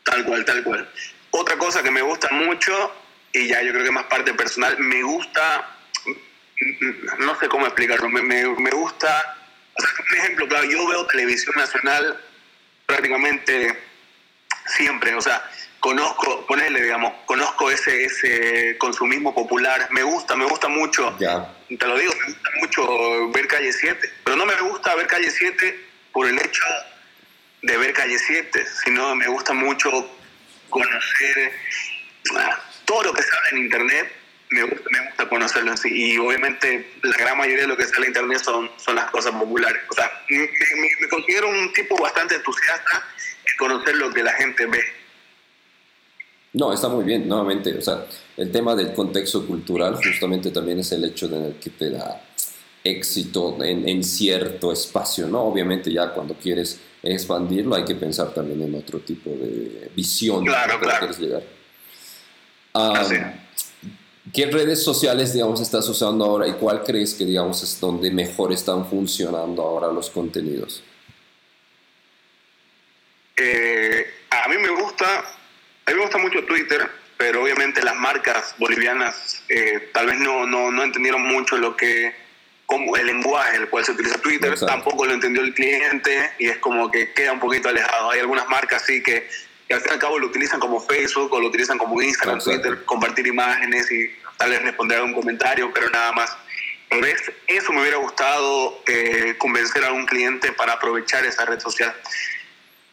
[0.04, 0.88] Tal cual, tal cual.
[1.30, 2.72] Otra cosa que me gusta mucho,
[3.32, 5.66] y ya yo creo que más parte personal, me gusta,
[7.20, 9.38] no sé cómo explicarlo, me, me, gusta,
[9.76, 12.20] por ejemplo, claro, yo veo televisión nacional
[12.84, 13.78] prácticamente
[14.76, 15.42] siempre, o sea,
[15.82, 21.98] conozco, ponerle, digamos, conozco ese, ese consumismo popular, me gusta, me gusta mucho, te lo
[21.98, 26.28] digo, me gusta mucho ver Calle 7, pero no me gusta ver Calle 7 por
[26.28, 26.62] el hecho
[27.62, 29.90] de ver Calle 7, sino me gusta mucho
[30.70, 31.52] conocer
[32.36, 34.12] ah, todo lo que sale en Internet,
[34.50, 35.88] me gusta, me gusta conocerlo así.
[35.92, 39.32] Y obviamente la gran mayoría de lo que sale en Internet son, son las cosas
[39.32, 39.82] populares.
[39.90, 40.48] O sea, me,
[41.00, 43.04] me considero un tipo bastante entusiasta
[43.46, 45.01] en conocer lo que la gente ve
[46.54, 50.92] no, está muy bien, nuevamente, o sea, el tema del contexto cultural justamente también es
[50.92, 52.22] el hecho de que te da
[52.84, 55.42] éxito en, cierto espacio, ¿no?
[55.42, 60.78] Obviamente ya cuando quieres expandirlo hay que pensar también en otro tipo de visión claro,
[60.80, 60.98] claro.
[60.98, 61.42] quieres llegar.
[64.32, 68.52] ¿Qué redes sociales, digamos, estás usando ahora y cuál crees que, digamos, es donde mejor
[68.52, 70.82] están funcionando ahora los contenidos?
[73.36, 75.24] Eh, a mí me gusta
[75.86, 80.46] a mí me gusta mucho Twitter, pero obviamente las marcas bolivianas eh, tal vez no,
[80.46, 82.14] no, no, entendieron mucho lo que,
[82.66, 86.48] como el lenguaje en el cual se utiliza Twitter, tampoco lo entendió el cliente y
[86.48, 88.10] es como que queda un poquito alejado.
[88.10, 89.28] Hay algunas marcas sí que,
[89.70, 92.84] al fin y al cabo lo utilizan como Facebook o lo utilizan como Instagram, Twitter,
[92.84, 96.36] compartir imágenes y tal vez responder a un comentario, pero nada más.
[96.88, 101.94] Por eso me hubiera gustado eh, convencer a algún cliente para aprovechar esa red social.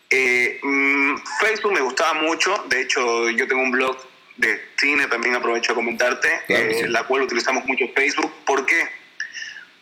[0.09, 3.97] Eh, mm, Facebook me gustaba mucho, de hecho yo tengo un blog
[4.37, 8.31] de cine, también aprovecho a comentarte, eh, la cual utilizamos mucho Facebook.
[8.45, 8.87] ¿Por qué?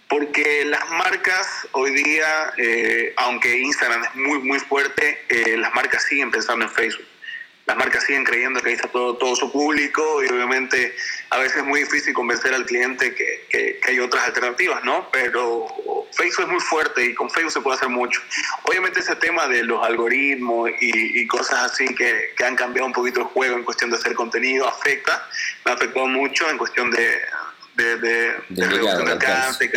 [0.09, 5.25] Porque las marcas hoy día, eh, aunque Instagram es muy, muy fuerte,
[5.57, 7.05] las marcas siguen pensando en Facebook
[7.67, 10.95] las marcas siguen creyendo que ahí está todo, todo su público y obviamente
[11.29, 15.09] a veces es muy difícil convencer al cliente que, que, hay otras alternativas, ¿no?
[15.11, 15.67] Pero
[16.13, 18.21] Facebook es muy fuerte y con Facebook se puede hacer mucho.
[18.63, 22.93] Obviamente ese tema de los algoritmos y, y cosas así que, que, han cambiado un
[22.93, 25.27] poquito el juego en cuestión de hacer contenido afecta,
[25.65, 27.19] me ha afectado mucho en cuestión de,
[27.75, 29.69] de, de, reducción de alcance.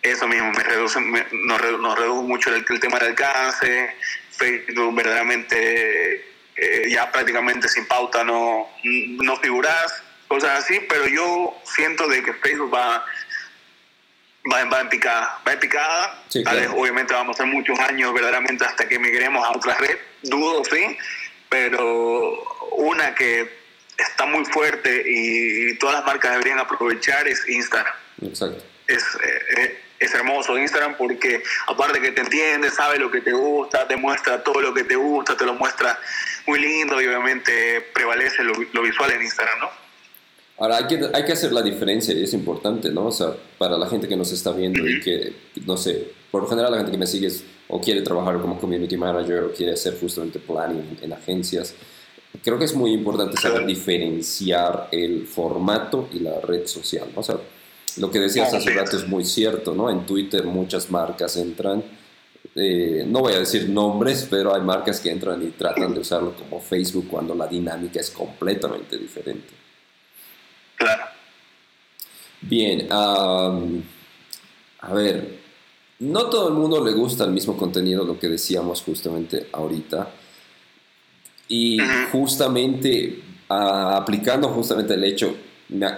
[0.00, 3.94] Eso mismo, me reduce, nos, reduce mucho el, el tema del alcance,
[4.30, 12.08] Facebook verdaderamente eh, ya prácticamente sin pauta no, no figuras, cosas así, pero yo siento
[12.08, 13.04] de que Facebook va,
[14.52, 16.22] va, va en picada, va en picada,
[16.74, 20.96] obviamente vamos a hacer muchos años verdaderamente hasta que migremos a otra red, dudo, sí,
[21.48, 23.62] pero una que
[23.96, 27.94] está muy fuerte y, todas las marcas deberían aprovechar es Instagram.
[28.22, 28.62] Exacto.
[28.86, 33.86] Es, eh, es hermoso Instagram porque aparte que te entiende, sabe lo que te gusta,
[33.86, 35.98] te muestra todo lo que te gusta, te lo muestra
[36.46, 39.70] muy lindo y obviamente prevalece lo, visual en Instagram, ¿no?
[40.58, 43.06] Ahora, hay que, hay que hacer la diferencia y es importante, ¿no?
[43.06, 45.32] O sea, para la gente que nos está viendo y que,
[45.66, 47.28] no sé, por lo general la gente que me sigue
[47.68, 51.74] o quiere trabajar como community manager o quiere hacer justamente planning en agencias,
[52.44, 57.20] creo que es muy importante saber diferenciar el formato y la red social, ¿no?
[57.20, 57.36] O sea,
[57.98, 59.90] lo que decías hace rato es muy cierto, ¿no?
[59.90, 61.82] En Twitter muchas marcas entran,
[62.54, 66.34] eh, no voy a decir nombres, pero hay marcas que entran y tratan de usarlo
[66.34, 69.48] como Facebook cuando la dinámica es completamente diferente.
[70.76, 71.04] Claro.
[72.42, 73.50] Bien, a
[74.92, 75.38] ver,
[76.00, 80.10] no todo el mundo le gusta el mismo contenido, lo que decíamos justamente ahorita.
[81.48, 81.78] Y
[82.10, 85.34] justamente aplicando justamente el hecho,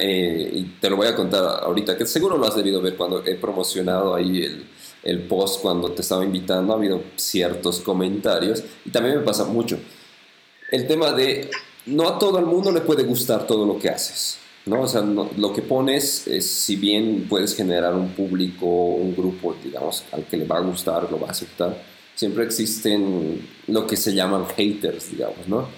[0.00, 3.24] eh, y te lo voy a contar ahorita, que seguro lo has debido ver cuando
[3.24, 4.64] he promocionado ahí el,
[5.04, 9.78] el post, cuando te estaba invitando, ha habido ciertos comentarios y también me pasa mucho.
[10.70, 11.50] El tema de,
[11.86, 14.38] no a todo el mundo le puede gustar todo lo que haces.
[14.66, 14.82] ¿no?
[14.82, 20.04] O sea, lo que pones, es, si bien puedes generar un público, un grupo, digamos,
[20.12, 21.82] al que le va a gustar, lo va a aceptar,
[22.14, 25.68] siempre existen lo que se llaman haters, digamos, ¿no?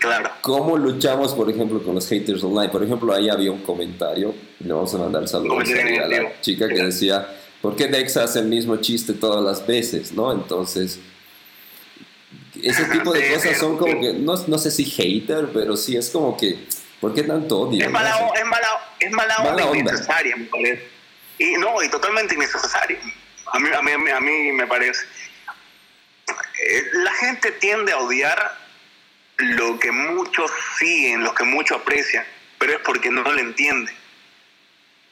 [0.00, 0.30] Claro.
[0.42, 2.68] ¿Cómo luchamos, por ejemplo, con los haters online?
[2.68, 6.82] Por ejemplo, ahí había un comentario, le vamos a mandar saludos a la chica que
[6.82, 7.26] decía,
[7.64, 10.30] ¿por qué Dex hace el mismo chiste todas las veces, no?
[10.30, 11.00] Entonces,
[12.62, 16.10] ese tipo de cosas son como que, no, no sé si hater, pero sí es
[16.10, 16.58] como que
[17.04, 17.84] ¿Por qué tanto odio?
[17.84, 20.88] Es mala, es mala, es mala, onda, innecesaria, me parece.
[21.38, 22.98] Y no, y totalmente innecesaria.
[23.52, 25.04] A mí, a mí, a mí me parece.
[26.26, 28.58] Eh, la gente tiende a odiar
[29.36, 32.24] lo que muchos siguen, lo que muchos aprecian,
[32.58, 33.92] pero es porque no lo entiende.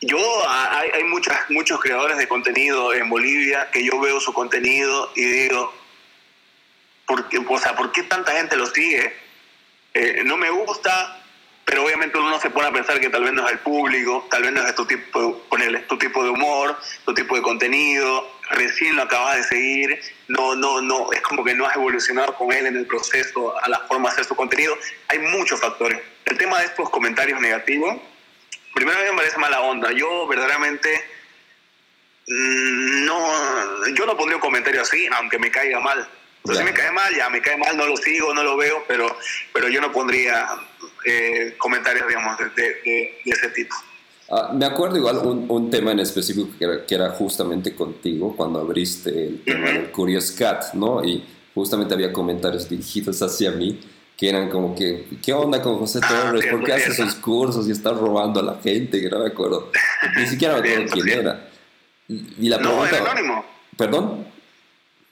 [0.02, 5.12] Yo, hay, hay muchos, muchos creadores de contenido en Bolivia que yo veo su contenido
[5.14, 5.72] y digo,
[7.06, 9.14] ¿por qué, o sea, ¿por qué tanta gente lo sigue?
[9.94, 11.22] Eh, no me gusta,
[11.64, 14.26] pero obviamente uno no se pone a pensar que tal vez no es el público,
[14.28, 18.28] tal vez no es tu tipo, ponerle, tu tipo de humor, tu tipo de contenido,
[18.50, 22.52] recién lo acabas de seguir, no, no, no, es como que no has evolucionado con
[22.52, 24.76] él en el proceso, a la forma de hacer su contenido.
[25.06, 26.00] Hay muchos factores.
[26.24, 28.00] El tema de estos comentarios negativos,
[28.74, 29.92] primero me parece mala onda.
[29.92, 30.88] Yo verdaderamente
[32.26, 36.06] mm, no, yo no pondría un comentario así, aunque me caiga mal.
[36.38, 38.85] Entonces, si me cae mal, ya me cae mal, no lo sigo, no lo veo,
[38.88, 39.16] pero,
[39.52, 40.48] pero yo no pondría
[41.04, 43.76] eh, comentarios, digamos, de, ese tipo.
[44.28, 48.35] Ah, me acuerdo igual un, un tema en específico que era, que era, justamente contigo
[48.37, 51.04] cuando abriste el tema del Curious Cat, ¿no?
[51.04, 53.78] Y justamente había comentarios dirigidos hacia mí
[54.22, 56.46] que eran como que, ¿qué onda con José ah, Torres?
[56.48, 59.00] ¿Por qué hace sus cursos y está robando a la gente?
[59.00, 59.72] Que no me acuerdo.
[60.16, 61.48] Ni siquiera me acuerdo quién era.
[62.06, 63.44] Y la pregunta, no, era anónimo.
[63.76, 64.24] ¿Perdón?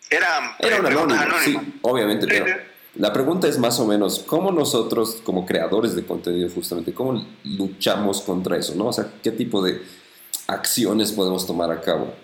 [0.09, 2.47] Era, era un anónimo, sí, obviamente, pero
[2.95, 8.21] la pregunta es más o menos, ¿cómo nosotros como creadores de contenido justamente, cómo luchamos
[8.21, 8.77] contra eso?
[8.77, 8.87] ¿no?
[8.87, 9.83] O sea, ¿qué tipo de
[10.47, 12.15] acciones podemos tomar a cabo?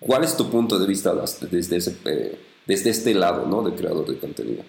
[0.00, 3.62] ¿Cuál es tu punto de vista desde, ese, eh, desde este lado ¿no?
[3.62, 4.64] de creador de contenido?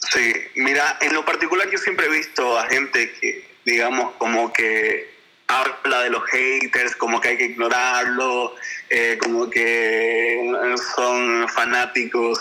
[0.00, 5.10] Sí, mira, en lo particular yo siempre he visto a gente que, digamos, como que
[5.46, 8.54] habla de los haters, como que hay que ignorarlo,
[8.88, 10.52] eh, como que
[10.94, 12.40] son fanáticos,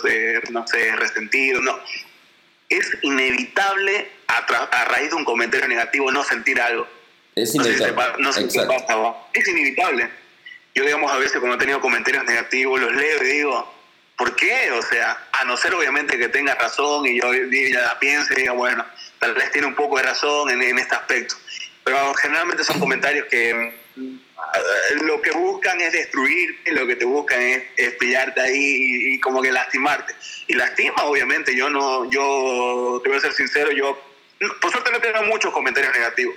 [0.51, 1.79] no sé, resentidos, no
[2.69, 6.87] es inevitable a, raíz de un comentario negativo no sentir algo.
[7.35, 8.23] Es inevitable.
[8.23, 8.47] No sé,
[9.33, 10.09] Es inevitable.
[10.75, 13.73] Yo, digamos, a veces cuando he tenido comentarios negativos, los leo y digo,
[14.19, 14.69] ¿por qué?
[14.73, 18.41] O sea, a no ser obviamente que tenga razón y yo ya la piense y
[18.41, 18.85] diga, bueno,
[19.17, 21.35] tal vez tiene un poco de razón en, en este aspecto.
[21.85, 23.73] Pero generalmente son comentarios que
[25.01, 29.41] lo que buscan es destruirte, lo que te buscan es, es pillarte ahí y, como
[29.41, 30.13] que lastimarte.
[30.47, 33.97] Y lastima, obviamente, yo no, yo te voy a ser sincero, yo
[34.59, 36.35] por suerte no tengo muchos comentarios negativos.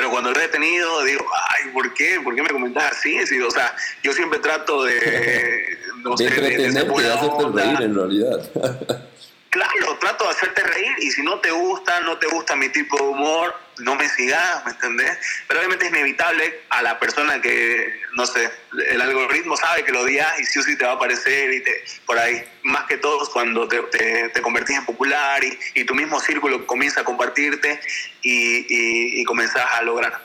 [0.00, 2.18] Pero cuando lo he tenido, digo, ay, ¿por qué?
[2.24, 3.18] ¿Por qué me comentas así?
[3.18, 5.76] o sea, yo siempre trato de...
[6.02, 8.50] No de sé, de, de, hacerte reír en realidad.
[9.50, 12.96] Claro, trato de hacerte reír y si no te gusta, no te gusta mi tipo
[12.96, 15.18] de humor, no me sigas, ¿me entendés?
[15.48, 18.48] Pero obviamente es inevitable a la persona que, no sé,
[18.90, 21.64] el algoritmo sabe que lo odias y sí o sí te va a aparecer y
[21.64, 22.44] te, por ahí.
[22.62, 23.82] Más que todos cuando te,
[24.32, 27.80] te, convertís en popular y, y, tu mismo círculo comienza a compartirte
[28.22, 30.20] y, y, comenzás a lograr.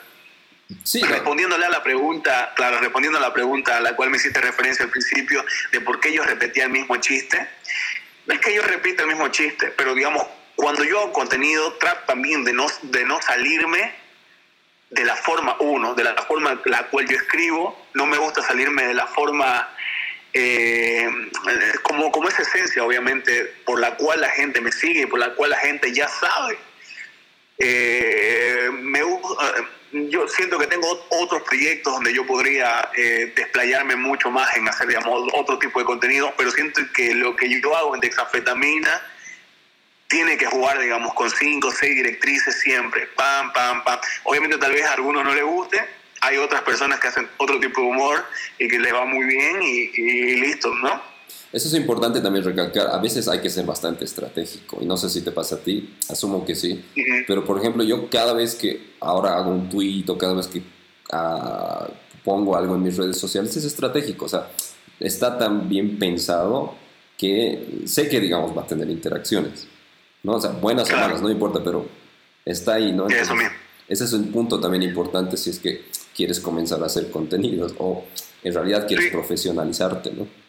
[0.84, 4.40] Sí, respondiéndole a la pregunta, claro, respondiendo a la pregunta a la cual me hiciste
[4.40, 7.48] referencia al principio de por qué yo repetía el mismo chiste,
[8.26, 10.24] no es que yo repita el mismo chiste, pero digamos,
[10.56, 13.94] cuando yo hago contenido, trato también de no, de no salirme
[14.90, 17.86] de la forma uno, de la forma la cual yo escribo.
[17.94, 19.68] No me gusta salirme de la forma
[20.32, 21.08] eh,
[21.82, 25.50] como, como esa esencia, obviamente, por la cual la gente me sigue, por la cual
[25.50, 26.58] la gente ya sabe.
[27.58, 29.02] Eh, me,
[30.08, 34.88] yo siento que tengo otros proyectos donde yo podría eh, desplayarme mucho más en hacer,
[34.88, 39.02] digamos, otro tipo de contenido, pero siento que lo que yo hago en Dexafetamina
[40.08, 43.98] tiene que jugar, digamos, con cinco o seis directrices siempre, pam, pam, pam.
[44.24, 45.84] Obviamente tal vez a algunos no les guste,
[46.20, 48.24] hay otras personas que hacen otro tipo de humor
[48.58, 51.15] y que les va muy bien y, listo, ¿no?
[51.56, 52.88] Eso es importante también recalcar.
[52.88, 54.76] A veces hay que ser bastante estratégico.
[54.82, 56.84] Y no sé si te pasa a ti, asumo que sí.
[57.26, 60.58] Pero por ejemplo, yo cada vez que ahora hago un tweet o cada vez que
[60.58, 61.90] uh,
[62.22, 64.26] pongo algo en mis redes sociales es estratégico.
[64.26, 64.50] O sea,
[65.00, 66.74] está tan bien pensado
[67.16, 69.66] que sé que, digamos, va a tener interacciones.
[70.24, 70.32] ¿no?
[70.32, 71.86] O sea, buenas o malas, no importa, pero
[72.44, 73.06] está ahí, ¿no?
[73.08, 73.48] Eso mismo.
[73.88, 78.04] Ese es un punto también importante si es que quieres comenzar a hacer contenidos o
[78.44, 80.45] en realidad quieres profesionalizarte, ¿no?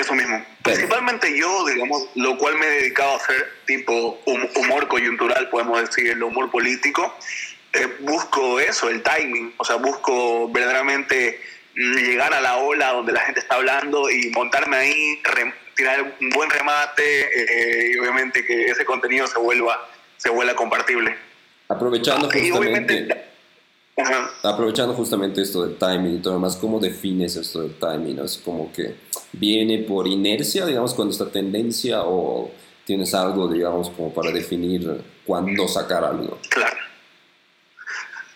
[0.00, 0.44] Eso mismo.
[0.62, 4.20] Principalmente yo, digamos, lo cual me he dedicado a hacer tipo
[4.54, 7.16] humor coyuntural, podemos decir, el humor político,
[7.72, 11.40] eh, busco eso, el timing, o sea, busco verdaderamente
[11.74, 15.22] llegar a la ola donde la gente está hablando y montarme ahí,
[15.74, 21.16] tirar un buen remate eh, y obviamente que ese contenido se vuelva, se vuelva compartible.
[21.68, 23.08] Aprovechando justamente,
[24.42, 28.18] aprovechando justamente esto del timing y todo lo demás, ¿cómo defines esto del timing?
[28.20, 28.96] ¿Es como que
[29.32, 32.50] viene por inercia, digamos, cuando está tendencia o
[32.84, 36.38] tienes algo, digamos, como para definir cuándo sacar algo?
[36.50, 36.76] Claro.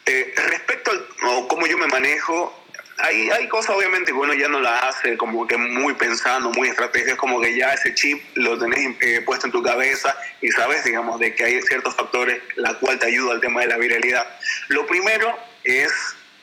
[0.07, 2.53] Eh, respecto a cómo yo me manejo,
[2.99, 6.69] hay, hay cosas obviamente que uno ya no las hace como que muy pensando, muy
[6.69, 10.51] estrategia, es como que ya ese chip lo tenés eh, puesto en tu cabeza y
[10.51, 13.77] sabes, digamos, de que hay ciertos factores la cual te ayuda al tema de la
[13.77, 14.27] viralidad.
[14.69, 15.93] Lo primero es,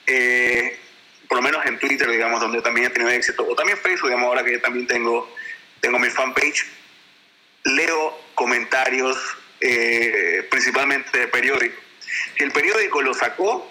[0.05, 0.79] eh,
[1.27, 4.27] por lo menos en Twitter, digamos, donde también he tenido éxito, o también Facebook, digamos,
[4.27, 5.33] ahora que yo también tengo,
[5.81, 6.65] tengo mi fanpage,
[7.63, 9.17] leo comentarios
[9.59, 11.75] eh, principalmente de periódico.
[12.37, 13.69] Si el periódico lo sacó,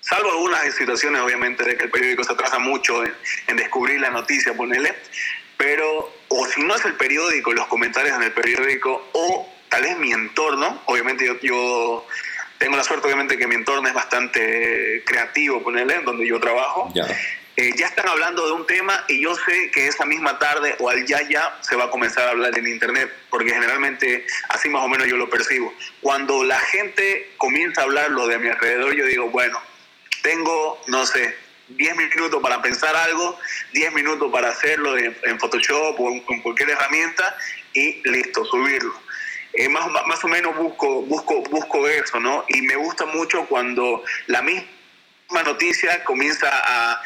[0.00, 4.54] salvo algunas situaciones obviamente de que el periódico se atrasa mucho en, descubrir la noticia,
[4.54, 4.94] ponele,
[5.56, 9.98] pero o si no es el periódico, los comentarios en el periódico, o tal vez
[9.98, 12.06] mi entorno, obviamente yo, yo
[12.58, 16.90] tengo la suerte obviamente que mi entorno es bastante creativo, ponele, en donde yo trabajo.
[16.94, 17.06] Ya.
[17.60, 20.90] Eh, ya están hablando de un tema y yo sé que esa misma tarde o
[20.90, 24.84] al ya ya se va a comenzar a hablar en internet, porque generalmente así más
[24.84, 25.74] o menos yo lo percibo.
[26.00, 29.60] Cuando la gente comienza a hablar lo de mi alrededor, yo digo, bueno,
[30.22, 31.34] tengo, no sé,
[31.68, 33.36] 10 minutos para pensar algo,
[33.72, 37.36] 10 minutos para hacerlo en, Photoshop o en, cualquier herramienta
[37.72, 38.94] y listo, subirlo.
[39.52, 42.44] Eh, más, más o menos busco, busco, busco eso, ¿no?
[42.48, 47.02] Y me gusta mucho cuando la misma noticia comienza a,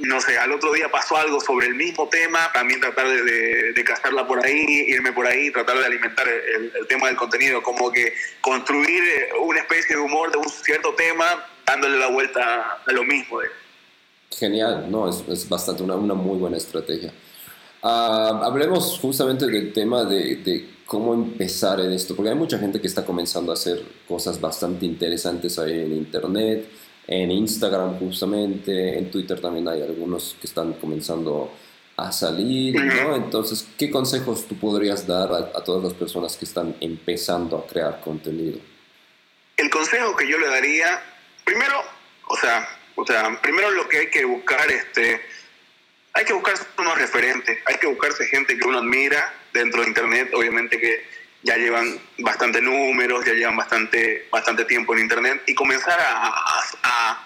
[0.00, 3.84] no sé, al otro día pasó algo sobre el mismo tema, también tratar de, de,
[3.84, 7.92] cazarla por ahí, irme por ahí, tratar de alimentar el, el, tema del contenido, como
[7.92, 9.02] que construir
[9.42, 13.40] una especie de humor de un cierto tema dándole la vuelta a lo mismo.
[14.30, 17.12] Genial, no, es, es bastante una, una, muy buena estrategia.
[17.82, 22.80] Uh, hablemos justamente del tema de, de, cómo empezar en esto, porque hay mucha gente
[22.80, 26.68] que está comenzando a hacer cosas bastante interesantes ahí en Internet,
[27.06, 31.52] en Instagram justamente, en Twitter también hay algunos que están comenzando
[31.96, 33.14] a salir, ¿no?
[33.14, 37.68] Entonces, ¿qué consejos tú podrías dar a, a todas las personas que están empezando a
[37.68, 38.58] crear contenido?
[39.58, 41.00] El consejo que yo le daría
[41.44, 41.76] primero,
[42.26, 45.20] o sea, o sea, primero lo que hay que buscar, este,
[46.12, 50.30] hay que buscarse unos referentes, hay que buscarse gente que uno admira dentro de Internet,
[50.34, 51.04] obviamente que
[51.42, 57.24] ya llevan bastante números, ya llevan bastante, bastante tiempo en Internet, y comenzar a,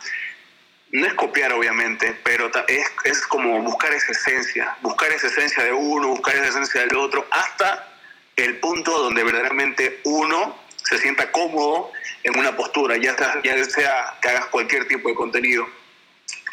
[0.92, 5.72] no es copiar obviamente, pero es, es como buscar esa esencia, buscar esa esencia de
[5.72, 7.88] uno, buscar esa esencia del otro, hasta
[8.36, 11.90] el punto donde verdaderamente uno se sienta cómodo
[12.22, 15.66] en una postura, ya, ya sea que hagas cualquier tipo de contenido,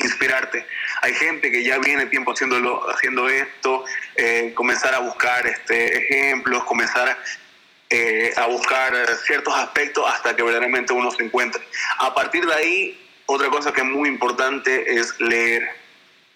[0.03, 0.65] inspirarte.
[1.01, 3.85] Hay gente que ya viene tiempo haciéndolo, haciendo esto,
[4.15, 7.17] eh, comenzar a buscar este, ejemplos, comenzar
[7.89, 8.93] eh, a buscar
[9.25, 11.61] ciertos aspectos hasta que verdaderamente uno se encuentre.
[11.99, 15.81] A partir de ahí, otra cosa que es muy importante es leer.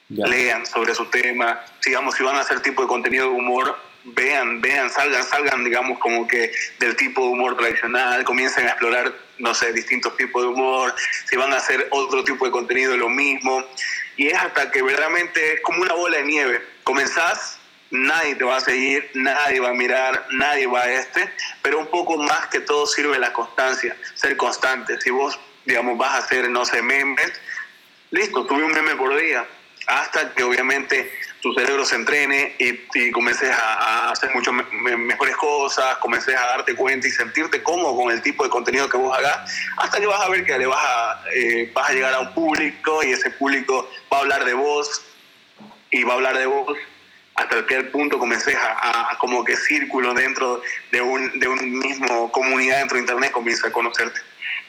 [0.09, 1.63] Lean sobre su tema.
[1.79, 5.97] Sigamos, si van a hacer tipo de contenido de humor, vean, vean, salgan, salgan, digamos,
[5.99, 10.49] como que del tipo de humor tradicional, comiencen a explorar, no sé, distintos tipos de
[10.49, 10.93] humor,
[11.29, 13.63] si van a hacer otro tipo de contenido, lo mismo.
[14.17, 16.65] Y es hasta que verdaderamente es como una bola de nieve.
[16.83, 17.59] Comenzás,
[17.91, 21.29] nadie te va a seguir, nadie va a mirar, nadie va a este,
[21.61, 24.99] pero un poco más que todo sirve la constancia, ser constante.
[25.01, 27.31] Si vos, digamos, vas a hacer, no sé, memes,
[28.11, 29.45] listo, tuve un meme por día,
[29.87, 31.11] hasta que obviamente
[31.41, 36.75] tu cerebro se entrene y, y comiences a, hacer mucho mejores cosas, comiences a darte
[36.75, 40.21] cuenta y sentirte cómodo con el tipo de contenido que vos hagas, hasta que vas
[40.21, 43.29] a ver que le vas a, eh, vas a llegar a un público y ese
[43.31, 45.05] público va a hablar de vos
[45.91, 46.77] y va a hablar de vos
[47.35, 50.61] hasta que punto comencé a, como que círculo dentro
[50.91, 54.19] de un, de un mismo comunidad dentro de Internet comienza a conocerte.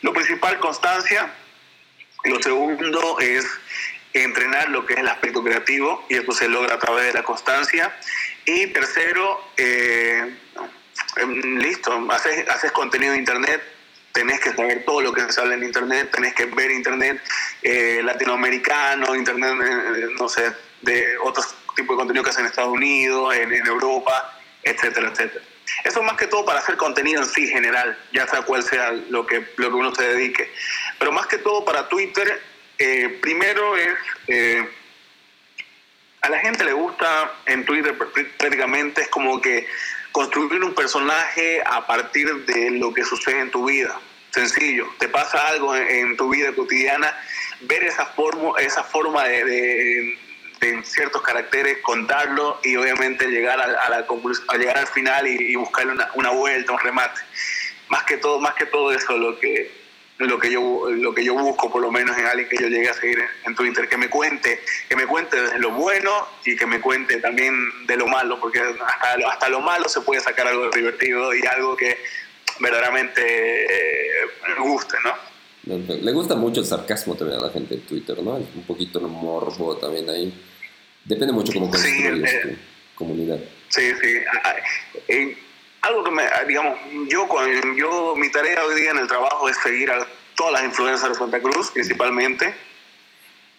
[0.03, 1.33] Lo principal, constancia.
[2.25, 3.47] Lo segundo es
[4.23, 7.23] entrenar lo que es el aspecto creativo y esto se logra a través de la
[7.23, 7.95] constancia.
[8.45, 10.37] Y tercero, eh,
[11.17, 13.62] em, listo, haces, haces contenido de Internet,
[14.17, 17.21] tenés que saber todo lo que se habla en Internet, tenés que ver Internet
[17.62, 22.73] eh, latinoamericano, Internet, eh, no sé, de otros tipos de contenido que hacen en Estados
[22.73, 25.45] Unidos, en, Europa, etcétera, etcétera.
[25.85, 29.27] Eso más que todo para hacer contenido en sí general, ya sea cual sea lo
[29.27, 30.51] que, lo que uno se dedique.
[30.99, 32.41] Pero más que todo para Twitter,
[32.79, 33.95] eh, primero es,
[34.29, 34.68] eh,
[36.20, 37.97] a la gente le gusta en Twitter
[38.37, 39.66] prácticamente es como que
[40.12, 44.01] construir un personaje a partir de lo que sucede en tu vida.
[44.31, 47.14] Sencillo, te pasa algo en, tu vida cotidiana,
[47.62, 50.18] ver esa forma, esa forma de,
[50.83, 54.07] ciertos caracteres, contarlo y obviamente llegar a, la,
[54.49, 57.20] a llegar al final y, y buscarle una, una, vuelta, un remate.
[57.89, 59.70] Más que todo, más que todo eso lo que
[60.19, 62.89] lo que yo lo que yo busco por lo menos en alguien que yo llegue
[62.89, 66.11] a seguir en, Twitter que me cuente que me cuente de lo bueno
[66.45, 67.55] y que me cuente también
[67.87, 71.77] de lo malo porque hasta, hasta lo malo se puede sacar algo divertido y algo
[71.77, 71.99] que
[72.61, 74.27] verdaderamente eh,
[74.59, 75.14] guste no
[75.67, 79.09] le gusta mucho el sarcasmo también a la gente de Twitter no un poquito el
[79.09, 80.33] morbo también ahí.
[81.05, 82.49] Depende mucho cómo construyes sí, eh, tu
[82.95, 83.39] comunidad.
[83.69, 84.19] sí sí
[85.87, 86.78] algo que me, digamos,
[87.09, 87.28] yo,
[87.76, 91.14] yo, mi tarea hoy día en el trabajo es seguir a todas las influencias de
[91.14, 92.55] Santa Cruz, principalmente,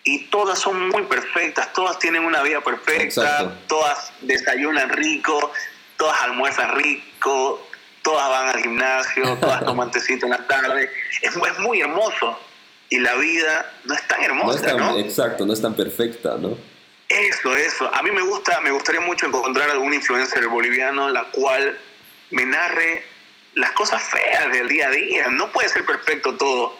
[0.03, 5.51] y todas son muy perfectas, todas tienen una vida perfecta, todas desayunan rico,
[5.97, 7.67] todas almuerzan rico,
[8.03, 10.89] todas van al gimnasio, todas toman tecito en la tarde.
[11.21, 12.39] Es, es, muy hermoso.
[12.89, 14.97] Y la vida no es tan hermosa, ¿no?
[14.97, 16.57] Exacto, no es tan perfecta, ¿no?
[17.09, 17.93] Eso, eso.
[17.93, 21.77] A mí me gusta, me gustaría mucho encontrar algún influencer boliviano la cual
[22.31, 23.03] me narre
[23.53, 25.27] las cosas feas del día a día.
[25.29, 26.79] No puede ser perfecto todo,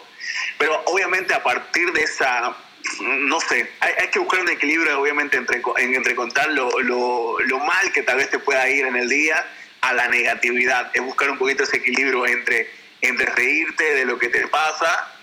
[0.58, 2.56] pero obviamente a partir de esa,
[3.00, 8.02] no sé, hay, que buscar un equilibrio obviamente entre, entre contar lo, lo, mal que
[8.02, 9.46] tal vez te pueda ir en el día
[9.80, 10.90] a la negatividad.
[10.94, 12.70] Es buscar un poquito ese equilibrio entre,
[13.00, 15.14] entre reírte de lo que te pasa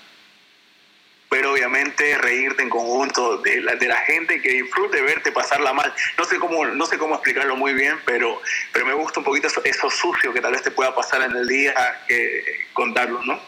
[1.30, 5.94] pero obviamente reírte en conjunto de la, de la gente que disfrute verte pasarla mal.
[6.18, 9.48] No sé cómo no sé cómo explicarlo muy bien, pero pero me gusta un poquito
[9.64, 11.74] eso, sucio que tal vez te pueda pasar en el día
[12.08, 13.40] que contarlo, ¿no?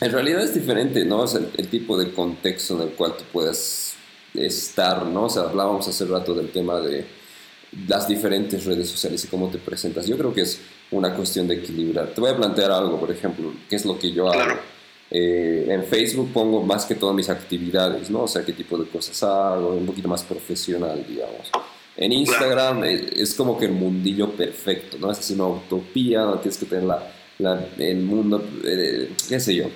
[0.00, 1.24] En realidad es diferente, ¿no?
[1.24, 3.94] Es el, tipo de contexto en el cual tú puedes
[4.34, 5.24] estar, ¿no?
[5.24, 7.06] O sea, hablábamos hace rato del tema de
[7.86, 10.06] las diferentes redes sociales y cómo te presentas.
[10.06, 10.60] Yo creo que es
[10.90, 12.08] una cuestión de equilibrar.
[12.08, 14.58] Te voy a plantear algo, por ejemplo, qué es lo que yo hago.
[15.16, 18.22] Eh, en Facebook pongo más que todas mis actividades, ¿no?
[18.22, 21.52] O sea, qué tipo de cosas hago, un poquito más profesional, digamos.
[21.96, 25.12] En Instagram eh, es, como que el mundillo perfecto, ¿no?
[25.12, 26.40] Es una utopía, ¿no?
[26.40, 26.82] tienes que tener
[27.38, 29.66] la, el mundo, eh, qué sé yo,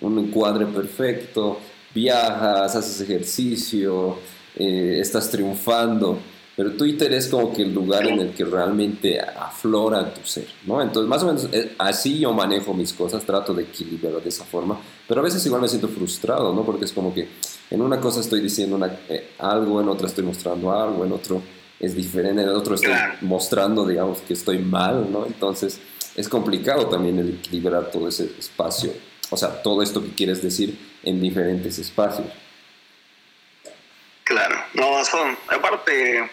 [0.00, 1.58] un encuadre perfecto,
[1.94, 4.16] viajas, haces ejercicio,
[4.56, 6.18] estás triunfando.
[6.56, 10.80] Pero Twitter es como que el lugar en el que realmente aflora tu ser, ¿no?
[10.80, 14.44] Entonces, más o menos eh, así yo manejo mis cosas, trato de equilibrarlo de esa
[14.44, 16.64] forma, pero a veces igual me siento frustrado, ¿no?
[16.64, 17.28] Porque es como que
[17.70, 18.80] en una cosa estoy diciendo
[19.10, 21.42] eh, algo, en otra estoy mostrando algo, en otro
[21.78, 25.26] es diferente, en otro estoy mostrando, digamos, que estoy mal, ¿no?
[25.26, 25.78] Entonces,
[26.16, 28.94] es complicado también el equilibrar todo ese espacio,
[29.28, 32.28] o sea, todo esto que quieres decir en diferentes espacios.
[34.24, 36.30] Claro, no, son, aparte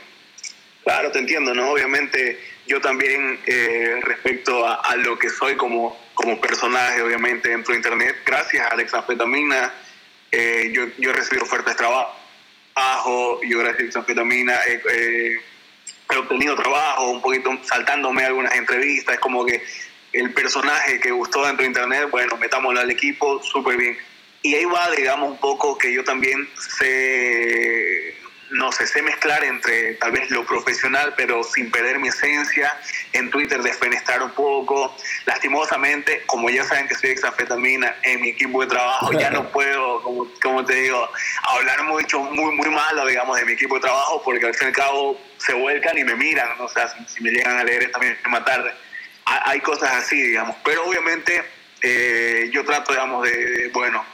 [0.84, 1.72] Claro, te entiendo, ¿no?
[1.72, 7.78] Obviamente yo también eh, respecto a, lo que soy como, como personaje, obviamente dentro de
[7.78, 9.74] Internet, gracias a la exanfetamina,
[10.32, 14.60] eh, yo, yo he recibido ofertas de trabajo, yo gracias a la exanfetamina
[16.14, 19.62] he obtenido trabajo, un poquito saltándome algunas entrevistas, es como que
[20.12, 23.98] el personaje que gustó dentro de Internet, bueno, metámoslo al equipo, súper bien.
[24.42, 28.16] Y ahí va, digamos, un poco que yo también sé
[28.54, 32.72] no sé, sé mezclar entre tal vez lo profesional, pero sin perder mi esencia.
[33.12, 34.96] En Twitter desfenestrar un poco.
[35.26, 40.02] Lastimosamente, como ya saben que soy exafetamina en mi equipo de trabajo, ya no puedo,
[40.04, 41.10] como, como, te digo,
[41.44, 44.70] hablar mucho, muy, muy malo, digamos, de mi equipo de trabajo, porque al fin y
[44.70, 48.00] al cabo se vuelcan y me miran, o sea, si, me llegan a leer esta
[48.00, 48.72] misma tarde.
[49.26, 51.44] Hay cosas así, digamos, pero obviamente
[51.82, 54.06] eh, yo trato, digamos, de, bueno,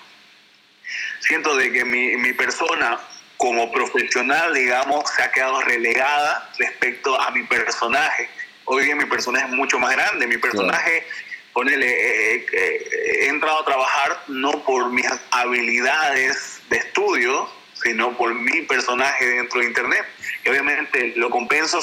[1.20, 3.00] siento de que mi, mi persona
[3.40, 8.30] como profesional, digamos, se ha quedado relegada respecto a mi personaje.
[8.66, 10.28] Hoy día mi personaje es mucho más grande.
[10.28, 11.08] Mi personaje,
[11.54, 17.50] ponele, eh, eh, eh, he entrado a trabajar no por mis habilidades de estudio,
[17.82, 20.06] sino por mi personaje dentro de Internet.
[20.44, 21.80] Y obviamente lo compenso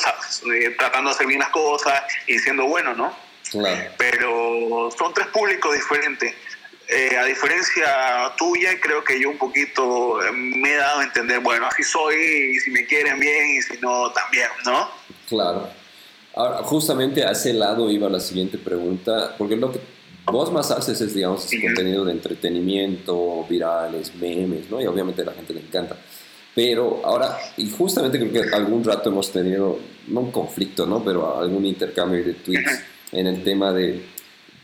[0.52, 3.16] eh, tratando de hacer bien las cosas y siendo bueno, ¿no?
[3.50, 3.92] Claro.
[3.96, 6.34] Pero son tres públicos diferentes.
[6.88, 7.84] Eh, a diferencia
[8.36, 12.14] tuya, creo que yo un poquito eh, me he dado a entender, bueno, así soy,
[12.54, 14.88] y si me quieren bien, y si no, también, ¿no?
[15.28, 15.68] Claro.
[16.34, 19.80] Ahora, justamente a ese lado iba la siguiente pregunta, porque lo que
[20.26, 24.80] vos más haces es, digamos, contenido de entretenimiento, virales, memes, ¿no?
[24.80, 25.96] Y obviamente a la gente le encanta.
[26.54, 29.78] Pero ahora, y justamente creo que algún rato hemos tenido,
[30.08, 31.04] no un conflicto, ¿no?
[31.04, 32.80] Pero algún intercambio de tweets
[33.12, 34.04] en el tema de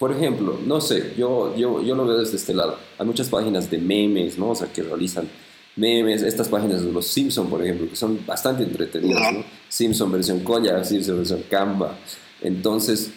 [0.02, 2.76] por ejemplo, no sé, yo, yo, yo lo veo desde este lado.
[2.98, 4.50] Hay muchas páginas de memes, ¿no?
[4.50, 5.28] O sea, que realizan
[5.76, 9.44] memes, estas páginas de los Simpson, por ejemplo, que son bastante entretenidas, ¿no?
[9.68, 11.96] Simpson versión Koya, Simpson versión Canva.
[12.40, 13.12] Entonces,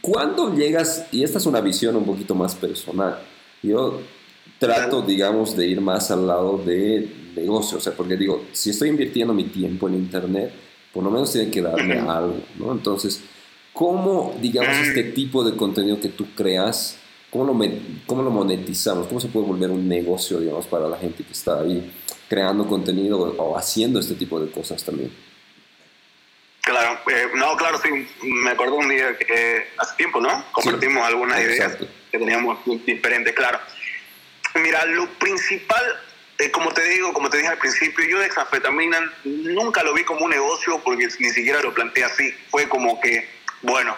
[0.00, 1.06] ¿cuándo llegas?
[1.12, 3.20] Y esta es una visión un poquito más personal.
[3.62, 4.00] Yo
[4.58, 8.88] trato, digamos, de ir más al lado de negocio, o sea, porque digo, si estoy
[8.88, 10.50] invirtiendo mi tiempo en Internet,
[10.92, 12.72] por lo menos tiene que darme algo, ¿no?
[12.72, 13.22] Entonces,
[13.76, 16.96] ¿Cómo, digamos, este tipo de contenido que tú creas,
[17.28, 17.52] cómo lo,
[18.06, 19.06] cómo lo monetizamos?
[19.06, 21.92] ¿Cómo se puede volver un negocio, digamos, para la gente que está ahí
[22.26, 25.12] creando contenido o haciendo este tipo de cosas también?
[26.62, 27.90] Claro, eh, no, claro, sí,
[28.22, 30.42] me acuerdo un día que hace tiempo, ¿no?
[30.52, 33.60] Compartimos algunas ideas que teníamos diferentes, claro.
[34.54, 35.84] Mira, lo principal,
[36.38, 40.02] eh, como te digo, como te dije al principio, yo de exanfetamina nunca lo vi
[40.02, 42.32] como un negocio porque ni siquiera lo planteé así.
[42.48, 43.96] Fue como que bueno,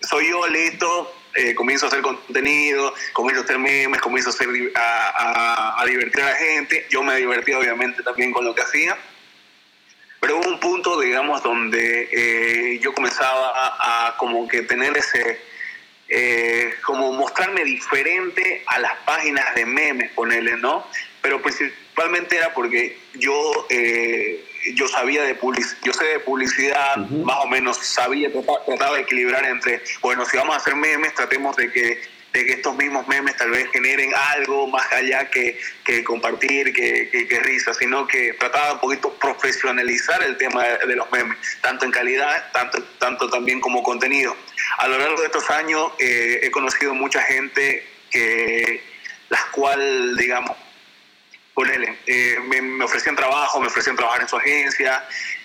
[0.00, 4.48] soy yo, listo, eh, comienzo a hacer contenido, comienzo a hacer memes, comienzo a, hacer,
[4.74, 6.86] a, divertir a la gente.
[6.90, 8.96] Yo me divertí obviamente también con lo que hacía.
[10.20, 15.40] Pero hubo un punto, digamos, donde eh, yo comenzaba a, como que tener ese,
[16.08, 20.86] eh, como mostrarme diferente a las páginas de memes, ponerle, ¿no?
[21.22, 23.66] Pero principalmente era porque yo
[24.74, 28.30] yo sabía de publicidad, yo sé de publicidad, más o menos sabía,
[28.66, 32.00] trataba, de equilibrar entre, bueno, si vamos a hacer memes, tratemos de que,
[32.32, 37.08] de que estos mismos memes tal vez generen algo más allá que, que compartir, que,
[37.28, 41.90] que, risa, sino que trataba un poquito profesionalizar el tema de, los memes, tanto en
[41.90, 44.36] calidad, tanto, tanto también como contenido.
[44.78, 48.82] A lo largo de estos años eh, he conocido mucha gente que
[49.28, 50.56] las cual, digamos,
[51.54, 55.04] ponele, eh, me, ofrecían trabajo, me ofrecían trabajar en su agencia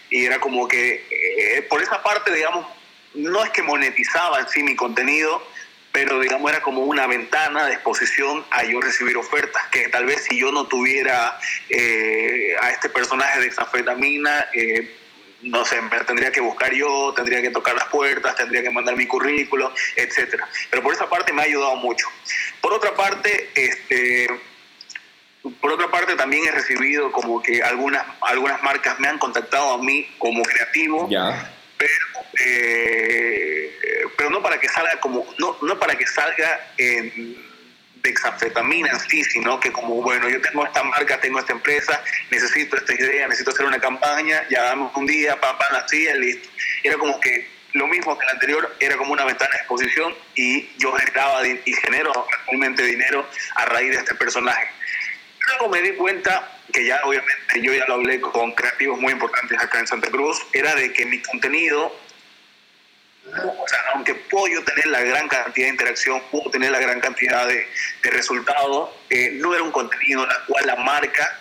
[0.10, 2.66] y era como que eh, por esa parte, digamos,
[3.14, 5.46] no es que monetizaba en sí mi contenido,
[5.92, 10.24] pero digamos era como una ventana de exposición a yo recibir ofertas, que tal vez
[10.30, 11.38] si yo no tuviera
[11.70, 14.48] eh, a este personaje de exanfetamina,
[15.42, 18.96] no sé, me tendría que buscar yo, tendría que tocar las puertas, tendría que mandar
[18.96, 20.48] mi currículo, etcétera.
[20.70, 22.08] Pero por esa parte me ha ayudado mucho.
[22.62, 24.28] Por otra parte, este
[25.62, 29.78] por otra parte, también he recibido como que algunas, algunas marcas me han contactado a
[29.78, 31.10] mí como creativo,
[31.78, 32.06] pero
[32.40, 33.72] eh,
[34.18, 39.24] pero no para que salga como no, no para que salga de exanfetamina en sí,
[39.24, 43.52] sino que como bueno, yo tengo esta marca, tengo esta empresa, necesito esta idea, necesito
[43.52, 46.50] hacer una campaña, ya damos un día, papá, así, listo.
[46.84, 50.70] Era como que lo mismo que el anterior, era como una ventana de exposición y
[50.78, 54.77] yo generaba y genero actualmente dinero a raíz de este personaje.
[55.48, 59.60] Luego me di cuenta que ya obviamente yo ya lo hablé con creativos muy importantes
[59.60, 61.96] acá en Santa Cruz, era de que mi contenido,
[63.26, 67.00] o sea, aunque puedo yo tener la gran cantidad de interacción, puedo tener la gran
[67.00, 67.68] cantidad de,
[68.04, 71.40] de resultados, eh, no era un contenido en el cual la marca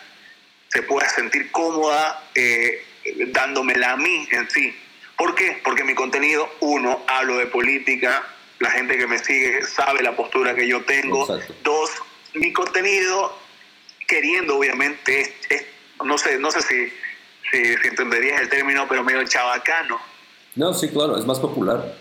[0.68, 2.84] se pueda sentir cómoda eh,
[3.28, 4.76] dándomela a mí en sí.
[5.16, 5.60] ¿Por qué?
[5.64, 8.22] Porque mi contenido, uno, hablo de política,
[8.58, 11.26] la gente que me sigue sabe la postura que yo tengo.
[11.62, 11.90] Dos,
[12.34, 13.45] mi contenido
[14.06, 15.34] queriendo, obviamente,
[16.04, 16.92] no sé, no sé si,
[17.50, 19.98] si, entenderías el término, pero medio chabacano.
[20.54, 21.94] No, sí, claro, es más popular.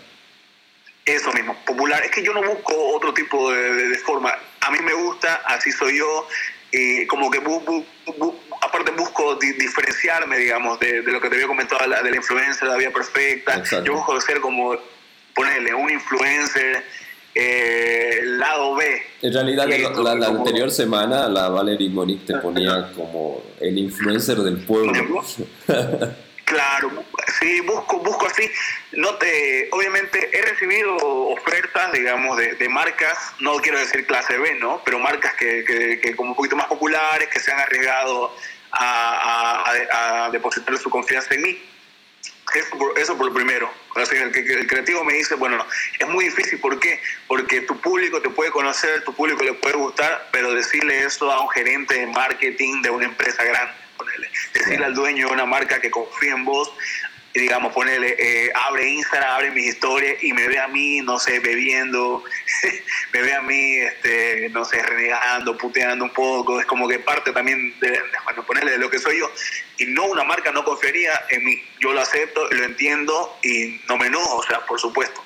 [1.04, 2.02] Eso mismo, popular.
[2.04, 4.34] Es que yo no busco otro tipo de, forma.
[4.60, 6.26] A mí me gusta, así soy yo,
[6.72, 7.40] y como que
[8.62, 12.66] aparte busco diferenciarme, digamos, de, lo que te había comentado de la, de la influencia,
[12.66, 13.62] la vida perfecta.
[13.84, 14.76] Yo busco ser como,
[15.34, 16.84] ponerle, un influencer
[17.36, 19.02] eh, lado B.
[19.22, 24.92] En realidad, la, anterior semana la Valerie Monique te ponía como el influencer del pueblo.
[26.46, 26.92] Claro,
[27.40, 28.48] sí, busco, busco así.
[28.92, 34.80] No te, obviamente he recibido ofertas, digamos, de, marcas, no quiero decir clase B, ¿no?
[34.84, 35.64] Pero marcas que,
[36.00, 38.32] que, como un poquito más populares, que se han arriesgado
[38.70, 41.58] a, a, a depositar su confianza en mí.
[42.54, 43.70] Eso por, eso por lo primero.
[43.96, 45.64] el, creativo me dice, bueno,
[45.98, 46.60] es muy difícil.
[46.60, 47.00] ¿Por qué?
[47.26, 51.42] Porque tu público te puede conocer, tu público le puede gustar, pero decirle eso a
[51.42, 53.74] un gerente de marketing de una empresa grande.
[53.96, 54.30] Ponele.
[54.54, 56.72] Decirle al dueño de una marca que confía en vos,
[57.38, 61.40] digamos, ponerle, eh, abre Instagram, abre mis historias y me ve a mí, no sé,
[61.40, 62.24] bebiendo,
[63.12, 67.32] me ve a mí, este, no sé, renegando, puteando un poco, es como que parte
[67.32, 69.30] también de, bueno, ponerle de lo que soy yo.
[69.78, 73.96] Y no, una marca no confiaría en mí, yo lo acepto, lo entiendo y no
[73.96, 75.22] me enojo, o sea, por supuesto.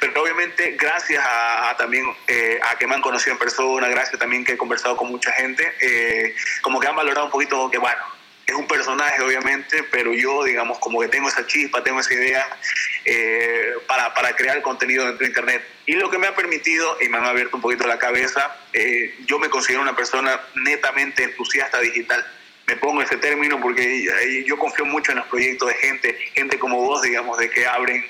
[0.00, 4.44] Pero obviamente gracias a, también eh, a que me han conocido en persona, gracias también
[4.44, 8.02] que he conversado con mucha gente, eh, como que han valorado un poquito que, bueno,
[8.46, 12.46] es un personaje obviamente, pero yo digamos como que tengo esa chispa, tengo esa idea
[13.04, 15.62] eh, para, para, crear contenido dentro de Internet.
[15.86, 19.14] Y lo que me ha permitido, y me ha abierto un poquito la cabeza, eh,
[19.26, 22.24] yo me considero una persona netamente entusiasta digital.
[22.66, 26.76] Me pongo ese término porque yo confío mucho en los proyectos de gente, gente como
[26.76, 28.04] vos, digamos, de que abren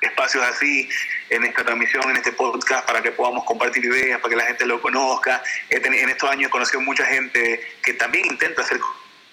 [0.00, 0.88] espacios así
[1.30, 4.66] en esta transmisión, en este podcast, para que podamos compartir ideas, para que la gente
[4.66, 5.42] lo conozca.
[5.68, 8.80] En estos años he conocido mucha gente que también intenta hacer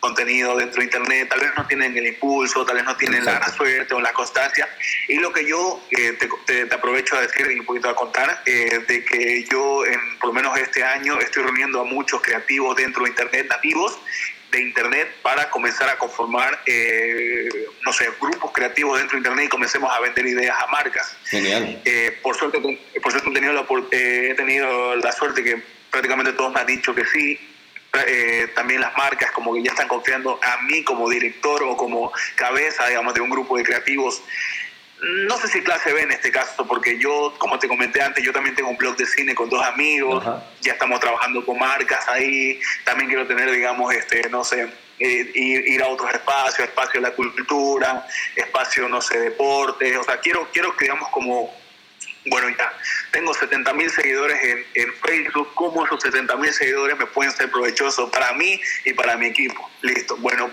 [0.05, 3.47] contenido dentro de Internet, tal vez no tienen el impulso, tal vez no tienen la
[3.49, 4.69] suerte o la constancia.
[5.07, 8.81] Y lo que yo eh, te, aprovecho a decir y un poquito a contar, eh,
[8.87, 13.03] de que yo en, por lo menos este año estoy reuniendo a muchos creativos dentro
[13.03, 13.97] de Internet, nativos
[14.51, 17.49] de Internet, para comenzar a conformar, eh,
[17.83, 21.17] no sé, grupos creativos dentro de Internet y comencemos a vender ideas a marcas.
[21.25, 21.81] Genial.
[22.21, 26.59] por suerte, por suerte he, tenido la, he tenido la suerte que prácticamente todos me
[26.59, 27.54] han dicho que sí,
[28.07, 32.11] eh, también las marcas como que ya están confiando a mí como director o como
[32.35, 34.21] cabeza, digamos, de un grupo de creativos.
[35.27, 38.31] No sé si clase B en este caso, porque yo, como te comenté antes, yo
[38.31, 40.23] también tengo un blog de cine con dos amigos,
[40.61, 44.69] ya estamos trabajando con marcas ahí, también quiero tener, digamos, este, no sé,
[44.99, 50.03] eh, ir, ir, a otros espacios, espacio de la cultura, espacio, no sé, deportes, o
[50.03, 51.53] sea, quiero, quiero digamos, como
[52.25, 52.73] bueno, ya
[53.11, 55.53] tengo 70 mil seguidores en, en, Facebook.
[55.55, 59.69] ¿Cómo esos 70 mil seguidores me pueden ser provechosos para mí y para mi equipo?
[59.81, 60.17] Listo.
[60.17, 60.51] Bueno,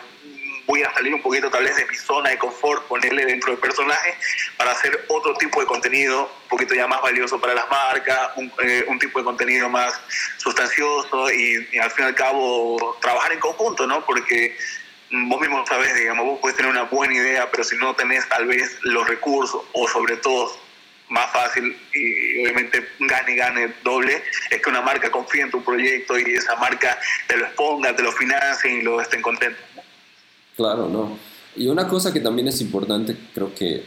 [0.67, 3.61] voy a salir un poquito tal vez de mi zona de confort, ponerle dentro del
[3.61, 4.15] personaje
[4.57, 8.53] para hacer otro tipo de contenido, un poquito ya más valioso para las marcas, un,
[8.63, 10.01] eh, tipo de contenido más
[10.39, 14.05] sustancioso y, y, al fin y al cabo trabajar en conjunto, ¿no?
[14.05, 14.57] Porque
[15.11, 18.47] vos mismo sabes, digamos, vos puedes tener una buena idea, pero si no tenés tal
[18.47, 20.57] vez los recursos o sobre todo
[21.13, 25.63] más fácil y obviamente gane y gane doble es que una marca confíe en tu
[25.63, 26.99] proyecto y esa marca
[27.29, 29.63] te lo exponga, te lo financie y lo estén contentos.
[30.57, 31.19] Claro, no.
[31.55, 33.85] Y una cosa que también es importante, creo que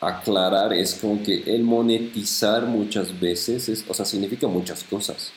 [0.00, 5.32] aclarar es como que el monetizar muchas veces, es, o sea, significa muchas cosas,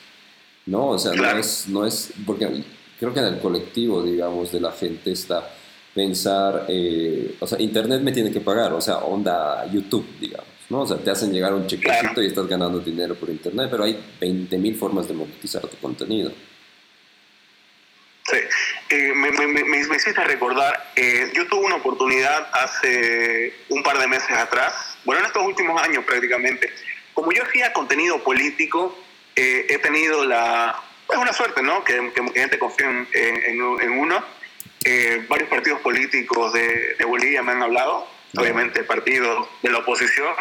[0.66, 0.88] ¿no?
[0.88, 2.64] O sea, no, es, no es, porque
[2.98, 5.48] creo que en el colectivo, digamos, de la gente está
[5.94, 10.47] pensar, eh, o sea, Internet me tiene que pagar, o sea, onda YouTube, digamos.
[10.68, 10.82] ¿No?
[10.82, 13.98] O sea, te hacen llegar un chequecito y estás ganando dinero por internet, pero hay
[14.20, 16.32] 20.000 formas de monetizar tu contenido.
[18.30, 18.36] Sí,
[18.90, 24.06] eh, me, me, me, hiciste recordar, eh, yo tuve una oportunidad hace un par de
[24.06, 26.70] meses atrás, bueno, en estos últimos años prácticamente,
[27.14, 28.94] como yo hacía contenido político,
[29.34, 30.78] eh, he tenido la,
[31.10, 31.82] es una suerte, ¿no?
[31.84, 34.22] Que, que gente confíe en, en, uno.
[35.28, 38.06] varios partidos políticos de, de Bolivia me han hablado,
[38.36, 40.34] obviamente partidos de la oposición,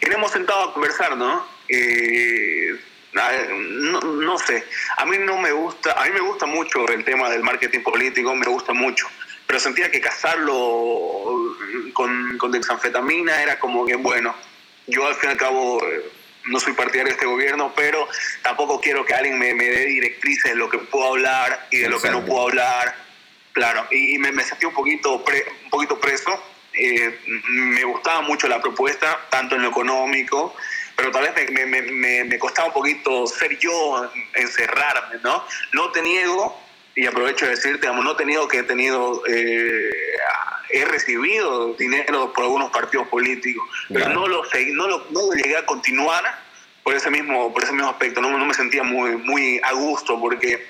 [0.00, 1.46] y nos hemos sentado a conversar, ¿no?
[1.68, 2.78] Eh,
[3.12, 4.64] no, no, sé,
[4.96, 8.34] a mí no me gusta, a mí me gusta mucho el tema del marketing político,
[8.34, 9.06] me gusta mucho,
[9.46, 11.54] pero sentía que casarlo
[11.92, 14.34] con, con dexanfetamina era como que, bueno,
[14.88, 16.10] yo al fin y al cabo eh,
[16.46, 18.08] no soy partidario de este gobierno, pero
[18.42, 21.88] tampoco quiero que alguien me, me dé directrices de lo que puedo hablar y de
[21.88, 22.96] lo que no puedo hablar,
[23.52, 25.24] claro, y, me, me, sentí un poquito,
[25.64, 26.42] un poquito preso
[26.76, 30.54] eh, me gustaba mucho la propuesta, tanto en lo económico,
[30.96, 35.44] pero tal vez me, me, me, costaba un poquito ser yo, encerrarme, ¿no?
[35.72, 36.60] No te niego,
[36.94, 39.90] y aprovecho de decirte, digamos, no te niego que he tenido, eh,
[40.70, 45.66] he recibido dinero por algunos partidos políticos, pero no lo, no lo, no llegué a
[45.66, 46.22] continuar
[46.82, 50.20] por ese mismo, por ese mismo aspecto, no, no me sentía muy, muy a gusto
[50.20, 50.66] porque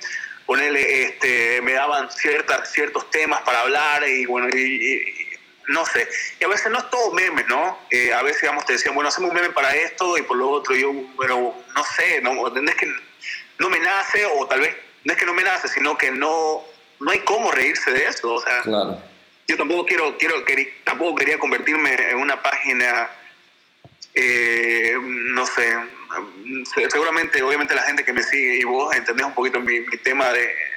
[0.46, 5.34] ponerle, este, me daban ciertas, ciertos temas para hablar y bueno, y,
[5.68, 6.08] no sé.
[6.40, 7.78] Y a veces no es todo meme, ¿no?
[7.90, 10.50] Eh, a veces, digamos, te decían, bueno, hacemos un meme para esto y por lo
[10.50, 10.74] otro.
[10.74, 12.92] yo, bueno, no sé, no, es que
[13.58, 16.62] no me nace o tal vez no es que no me nace, sino que no,
[17.00, 18.34] no hay cómo reírse de eso.
[18.34, 18.62] O sea,
[19.46, 20.36] yo tampoco quiero, quiero,
[20.84, 23.10] tampoco quería convertirme en una página,
[24.14, 25.76] eh, no sé,
[26.88, 30.74] seguramente, obviamente la gente que me sigue y vos entendés un poquito mi tema de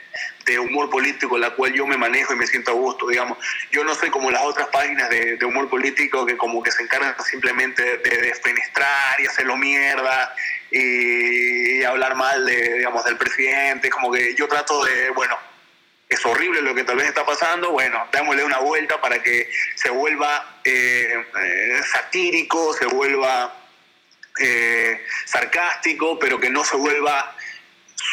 [0.47, 3.37] de humor político la cual yo me manejo y me siento a gusto, digamos.
[3.69, 7.15] Yo no soy como las otras páginas de, humor político que como que se encargan
[7.23, 10.33] simplemente de desfenestrar y hacerlo mierda
[10.71, 15.37] y, hablar mal de, digamos, del presidente, como que yo trato de, bueno,
[16.09, 19.89] es horrible lo que tal vez está pasando, bueno, démosle una vuelta para que se
[19.89, 23.55] vuelva eh, eh, satírico, se vuelva
[24.39, 27.36] eh, sarcástico, pero que no se vuelva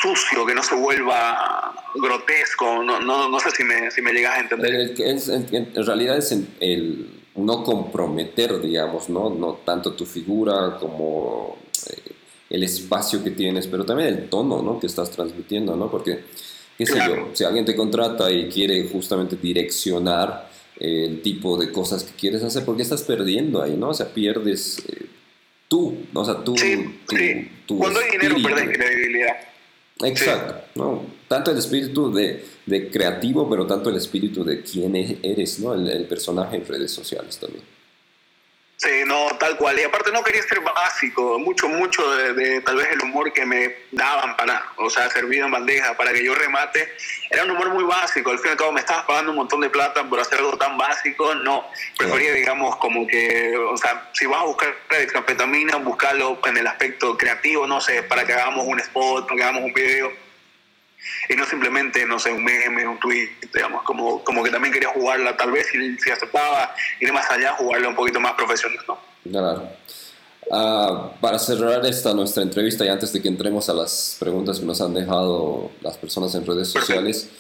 [0.01, 4.39] sucio, que no se vuelva grotesco, no, no, no sé si me, si me llegas
[4.39, 4.95] a entender.
[4.99, 9.31] en realidad es el no comprometer, digamos, ¿no?
[9.31, 11.59] no tanto tu figura como
[12.51, 14.79] el espacio que tienes, pero también el tono ¿no?
[14.79, 15.91] que estás transmitiendo, ¿no?
[15.91, 16.21] porque
[16.79, 21.73] qué sé yo, si alguien te contrata y quiere justamente direccionar eh, el tipo de
[21.73, 23.91] cosas que quieres hacer, porque estás perdiendo ahí, ¿no?
[23.91, 25.07] O sea, pierdes eh,
[25.69, 27.49] tú, o sea, tú, sí, sí.
[27.69, 29.54] Cuando hay dinero pierdes credibilidad.
[30.03, 31.07] Exacto, ¿no?
[31.29, 35.73] Tanto el espíritu de, de, creativo, pero tanto el espíritu de quién eres, ¿no?
[35.73, 37.63] El, el personaje en redes sociales también.
[38.85, 39.81] Sí, no, tal cual.
[39.81, 43.75] Y aparte no quería ser básico, mucho, mucho de, tal vez el humor que me
[43.93, 46.93] daban para, o sea, servido en bandeja para que yo remate,
[47.31, 48.31] era un humor muy básico.
[48.31, 50.59] Al fin y al cabo me estabas pagando un montón de plata por hacer algo
[50.59, 51.35] tan básico.
[51.35, 51.67] No,
[51.97, 54.77] prefería, digamos, como que, o sea, si vas a buscar
[55.15, 59.43] anfetamina, buscarlo en el aspecto creativo, no sé, para que hagamos un spot, para que
[59.45, 60.24] hagamos un video
[61.29, 64.91] y no simplemente, no sé, un meme, un tweet, digamos, como, como que también quería
[64.91, 68.99] jugarla, tal vez si, si aceptaba ir más allá, jugarla un poquito más profesional, ¿no?
[69.31, 69.69] Claro.
[70.51, 74.67] Ah, para cerrar esta nuestra entrevista y antes de que entremos a las preguntas que
[74.67, 77.31] nos han dejado las personas en redes sociales,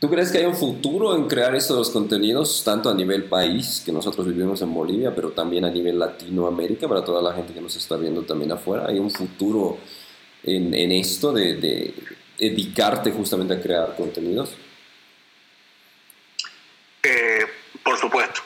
[0.00, 3.92] ¿tú crees que hay un futuro en crear estos contenidos, tanto a nivel país, que
[3.92, 7.76] nosotros vivimos en Bolivia, pero también a nivel Latinoamérica, para toda la gente que nos
[7.76, 8.86] está viendo también afuera?
[8.88, 9.76] ¿Hay un futuro
[10.42, 11.94] en, en esto de, de
[12.40, 14.56] dedicarte justamente a crear contenidos?
[17.02, 17.46] Eh,
[17.82, 18.40] por supuesto.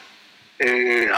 [0.58, 1.08] Eh,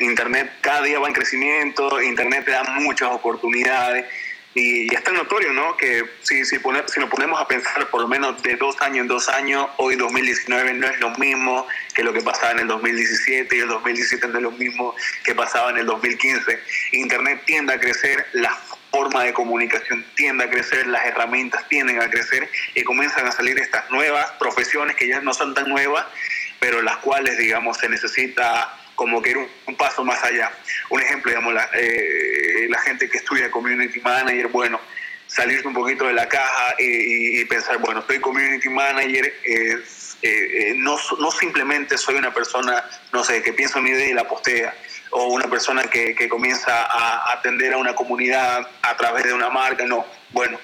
[0.00, 4.06] Internet cada día va en crecimiento, Internet te da muchas oportunidades
[4.54, 5.76] y, es tan notorio, ¿no?
[5.76, 9.08] Que si, si, si nos ponemos a pensar por lo menos de dos años en
[9.08, 13.56] dos años, hoy 2019 no es lo mismo que lo que pasaba en el 2017
[13.56, 16.58] y el 2017 no es lo mismo que pasaba en el 2015.
[16.92, 18.58] Internet tiende a crecer, las
[18.92, 23.58] forma de comunicación tiende a crecer, las herramientas tienden a crecer y comienzan a salir
[23.58, 26.04] estas nuevas profesiones que ya no son tan nuevas,
[26.60, 30.52] pero las cuales, digamos, se necesita como que ir un, paso más allá.
[30.90, 34.78] Un ejemplo, digamos, la, eh, la, gente que estudia Community Manager, bueno,
[35.26, 39.82] salirse un poquito de la caja y, pensar, bueno, soy Community Manager, eh,
[40.22, 44.28] eh, no, no simplemente soy una persona, no sé, que piensa una idea y la
[44.28, 44.74] postea,
[45.12, 49.50] o una persona que, que comienza a atender a una comunidad a través de una
[49.50, 50.04] marca, no.
[50.30, 50.58] Bueno,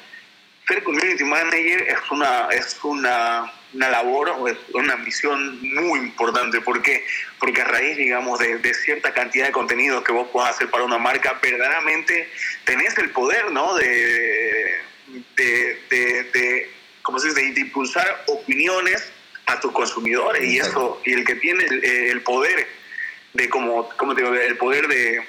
[0.67, 6.61] ser community manager es una, es una, una labor, es una misión muy importante.
[6.63, 7.05] ¿Por qué?
[7.39, 10.85] Porque a raíz, digamos, de, de, cierta cantidad de contenidos que vos puedas hacer para
[10.85, 12.31] una marca, verdaderamente
[12.65, 13.75] tenés el poder, ¿no?
[13.75, 14.79] De,
[15.37, 16.71] de, de, de
[17.03, 17.53] ¿cómo se dice?
[17.53, 19.13] de impulsar opiniones
[19.45, 20.43] a tus consumidores.
[20.43, 22.78] Y eso, y el que tiene el, el poder
[23.39, 25.23] de como, como digo, el poder de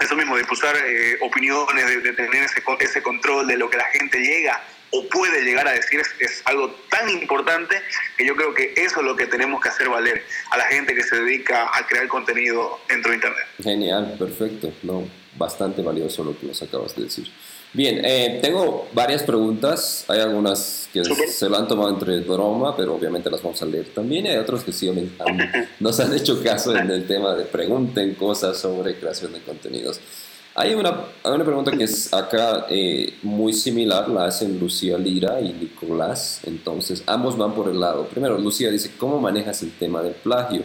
[0.00, 3.84] eso mismo, de impulsar eh, opiniones, de, tener ese, ese control de lo que la
[3.86, 7.76] gente llega o puede llegar a decir es, algo tan importante
[8.16, 10.94] que yo creo que eso es lo que tenemos que hacer valer a la gente
[10.94, 13.46] que se dedica a crear contenido dentro de Internet.
[13.60, 17.26] Genial, perfecto, no, bastante valioso lo que nos acabas de decir.
[17.74, 20.04] Bien, eh, tengo varias preguntas.
[20.06, 23.86] Hay algunas que se lo han tomado entre broma, pero obviamente las vamos a leer
[23.92, 24.28] también.
[24.28, 24.88] Hay otros que sí
[25.80, 29.98] nos han hecho caso en el tema de pregunten cosas sobre creación de contenidos.
[30.54, 30.90] Hay una,
[31.24, 36.42] hay una pregunta que es acá eh, muy similar, la hacen Lucía Lira y Nicolás.
[36.44, 38.06] Entonces, ambos van por el lado.
[38.06, 40.62] Primero, Lucía dice, ¿cómo manejas el tema del plagio?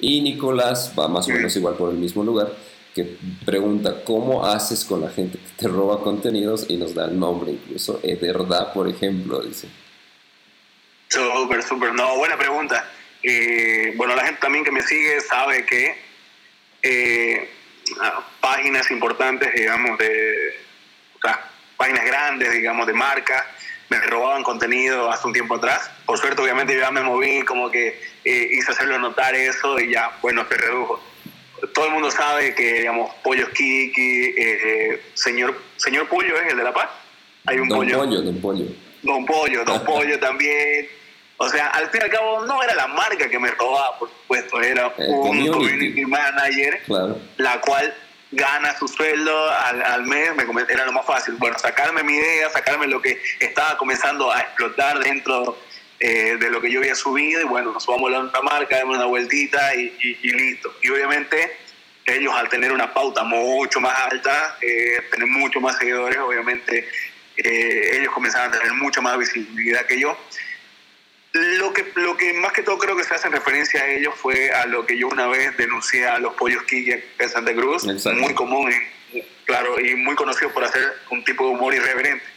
[0.00, 2.50] Y Nicolás va más o menos igual por el mismo lugar
[2.96, 7.18] que pregunta cómo haces con la gente que te roba contenidos y nos da el
[7.20, 8.00] nombre incluso.
[8.02, 9.68] Es verdad, por ejemplo, dice.
[11.08, 11.92] Súper, súper.
[11.92, 12.90] No, buena pregunta.
[13.22, 15.94] Eh, bueno, la gente también que me sigue sabe que
[16.82, 17.50] eh,
[18.00, 20.54] ah, páginas importantes, digamos, de
[21.76, 23.46] páginas grandes, digamos, de marca,
[23.90, 25.90] me robaban contenido hace un tiempo atrás.
[26.06, 29.90] Por suerte, obviamente, yo ya me moví, como que eh, hice hacerlo notar eso y
[29.92, 31.15] ya, bueno, se redujo
[31.74, 36.64] todo el mundo sabe que, digamos, Pollo Kiki, eh, señor, señor Pollo es el de
[36.64, 36.88] La Paz.
[37.46, 38.22] Hay un don pollo.
[38.22, 38.64] Don Pollo.
[39.02, 40.88] Don Pollo, Don Pollo también.
[41.38, 44.08] O sea, al fin y al cabo no era la marca que me robaba, por
[44.08, 46.82] supuesto, era un community, manager,
[47.36, 47.94] la cual
[48.32, 51.34] gana su sueldo al, al mes, me, era lo más fácil.
[51.38, 55.58] Bueno, sacarme mi idea, sacarme lo que estaba comenzando a explotar dentro
[55.98, 58.76] eh, de lo que yo había subido y bueno, nos vamos a la otra marca,
[58.76, 59.90] damos una vueltita y,
[60.22, 60.74] listo.
[60.82, 61.56] Y obviamente
[62.04, 66.86] ellos al tener una pauta mucho más alta, eh, tener mucho más seguidores, obviamente
[67.38, 70.18] eh, ellos comenzaban a tener mucha más visibilidad que yo.
[71.32, 74.50] Lo que, lo que más que todo creo que se hace referencia a ellos fue
[74.50, 78.34] a lo que yo una vez denuncié a los pollos Kiki en Santa Cruz, muy
[78.34, 78.70] común,
[79.44, 82.35] claro, y muy conocido por hacer un tipo de humor irreverente.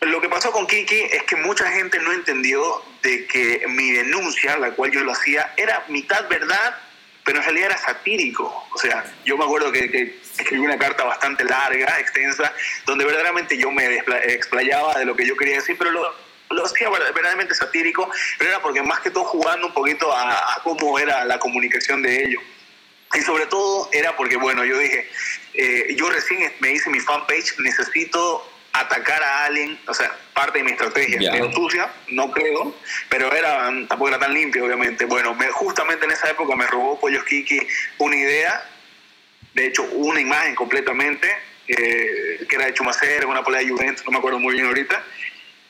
[0.00, 4.56] Lo que pasó con Kiki es que mucha gente no entendió de que mi denuncia,
[4.56, 6.78] la cual yo lo hacía, era mitad verdad,
[7.24, 8.68] pero en realidad era satírico.
[8.72, 12.54] O sea, yo me acuerdo que, escribí una carta bastante larga, extensa,
[12.86, 13.96] donde verdaderamente yo me
[14.26, 16.14] explayaba de lo que yo quería decir, pero lo,
[16.50, 20.96] lo hacía verdaderamente satírico, pero era porque más que todo jugando un poquito a, cómo
[20.98, 22.42] era la comunicación de ellos.
[23.14, 25.10] Y sobre todo era porque, bueno, yo dije,
[25.54, 28.46] eh, yo recién me hice mi fanpage, necesito
[28.80, 31.52] atacar a alguien, o sea, parte de mi estrategia, yeah.
[31.52, 32.74] sucia, no creo,
[33.08, 35.04] pero era, tampoco era tan limpio, obviamente.
[35.04, 37.60] Bueno, me, justamente en esa época me robó Pollos Kiki
[37.98, 38.62] una idea,
[39.54, 41.28] de hecho, una imagen completamente,
[41.66, 45.02] eh, que era de Chumacera, una polea de Juventus, no me acuerdo muy bien ahorita,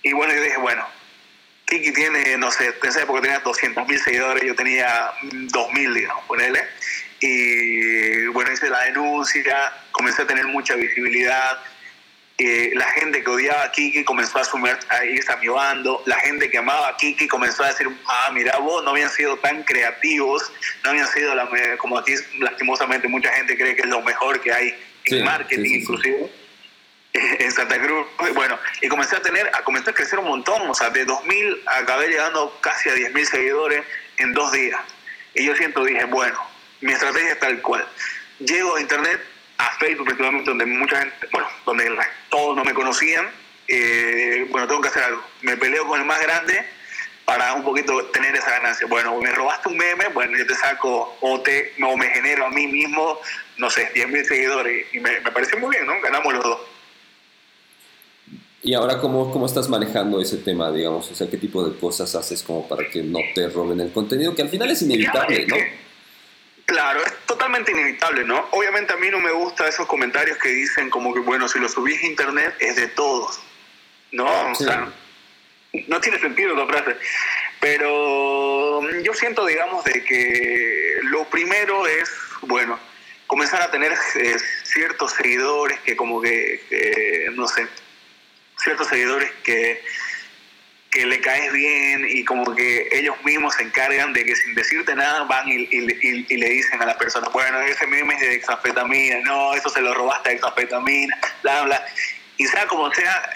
[0.02, 0.86] y bueno, yo dije, bueno,
[1.68, 5.92] Kiki tiene, no sé, en esa época tenía 200 mil seguidores, yo tenía 2 mil,
[5.92, 6.64] digamos, ponele.
[7.20, 11.58] Y bueno, hice la denuncia, comencé a tener mucha visibilidad.
[12.40, 16.00] Eh, la gente que odiaba a Kiki comenzó a, sumir, a irse a mi bando.
[16.06, 19.36] La gente que amaba a Kiki comenzó a decir, ah, mira, vos no habían sido
[19.38, 20.52] tan creativos,
[20.84, 24.52] no habían sido, la, como aquí lastimosamente mucha gente cree que es lo mejor que
[24.52, 26.30] hay en marketing inclusive
[27.12, 28.06] en Santa Cruz.
[28.34, 31.62] Bueno, y comencé a tener, a comenzar a crecer un montón, o sea, de 2.000
[31.66, 33.84] acabé llegando casi a 10.000 seguidores
[34.18, 34.80] en dos días.
[35.34, 36.38] Y yo siento, dije, bueno,
[36.82, 37.84] mi estrategia es tal cual.
[38.38, 39.20] Llego a internet,
[39.58, 41.90] a Facebook principalmente, donde mucha gente, bueno, donde
[42.30, 43.28] todos no me conocían,
[43.66, 45.22] eh, bueno, tengo que hacer algo.
[45.42, 46.64] Me peleo con el más grande
[47.24, 48.86] para un poquito tener esa ganancia.
[48.86, 52.50] Bueno, me robaste un meme, bueno, yo te saco o, te, o me genero a
[52.50, 53.18] mí mismo,
[53.58, 54.86] no sé, 10.000 seguidores.
[54.94, 56.00] Y me, me parece muy bien, ¿no?
[56.00, 56.58] Ganamos los dos.
[58.62, 61.10] Y ahora, ¿cómo, ¿cómo estás manejando ese tema, digamos?
[61.10, 64.34] O sea, ¿qué tipo de cosas haces como para que no te roben el contenido?
[64.34, 65.56] Que al final es inevitable, ¿no?
[66.68, 68.46] Claro, es totalmente inevitable, ¿no?
[68.50, 71.66] Obviamente a mí no me gustan esos comentarios que dicen como que, bueno, si lo
[71.66, 73.40] subís a internet es de todos,
[74.12, 74.50] ¿no?
[74.50, 74.86] O sea,
[75.86, 76.98] no tiene sentido la frase.
[77.58, 82.10] Pero yo siento, digamos, de que lo primero es,
[82.42, 82.78] bueno,
[83.26, 87.66] comenzar a tener eh, ciertos seguidores que como que, no sé,
[88.58, 89.82] ciertos seguidores que,
[90.98, 94.96] que le caes bien y como que ellos mismos se encargan de que sin decirte
[94.96, 99.20] nada van y, y, le dicen a la persona, bueno, ese meme es de exafetamina,
[99.20, 101.86] no, eso se lo robaste de exafetamina, bla, bla.
[102.36, 103.30] Y sea como sea,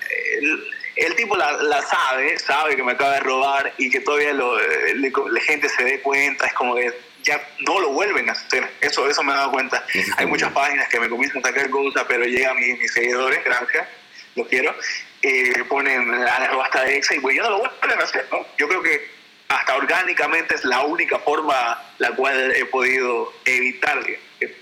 [0.96, 4.58] el, tipo la, la, sabe, sabe que me acaba de robar y que todavía lo,
[4.58, 6.92] la gente se dé cuenta, es como que
[7.22, 8.68] ya no lo vuelven a hacer.
[8.80, 9.86] Eso, eso me he dado cuenta.
[10.16, 13.86] Hay muchas páginas que me comienzan a sacar cosas, pero llegan mis, mis seguidores, gracias,
[14.34, 14.74] los quiero,
[15.22, 18.26] eh, ponen a la robasta de exa y pues yo no lo vuelven a hacer,
[18.30, 18.38] ¿no?
[18.58, 19.00] Yo creo que
[19.48, 24.18] hasta orgánicamente es la única forma la cual he podido evitar que,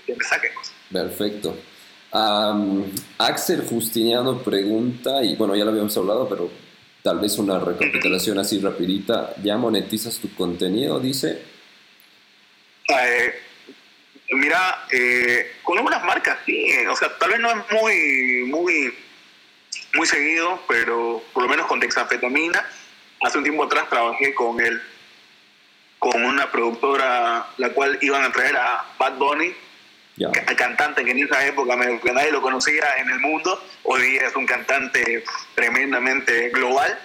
[0.07, 0.73] me saquen cosas.
[0.91, 1.57] Perfecto.
[3.17, 6.51] Axel Justiniano pregunta, y bueno, ya lo habíamos hablado, pero
[7.01, 9.33] tal vez una recapitulación así rapidita.
[9.41, 10.99] ¿Ya monetizas tu contenido?
[10.99, 11.41] Dice.
[12.89, 13.33] Eh,
[14.31, 18.93] mira, eh, con algunas marcas sí, o sea, tal vez no es muy, muy
[19.95, 22.65] muy seguido, pero por lo menos con dexanfetamina.
[23.21, 24.81] Hace un tiempo atrás trabajé con él,
[25.99, 29.53] con una productora, la cual iban a traer a Bad Bunny,
[30.17, 34.27] el cantante que en esa época que nadie lo conocía en el mundo, hoy día
[34.27, 35.23] es un cantante
[35.55, 36.99] tremendamente global.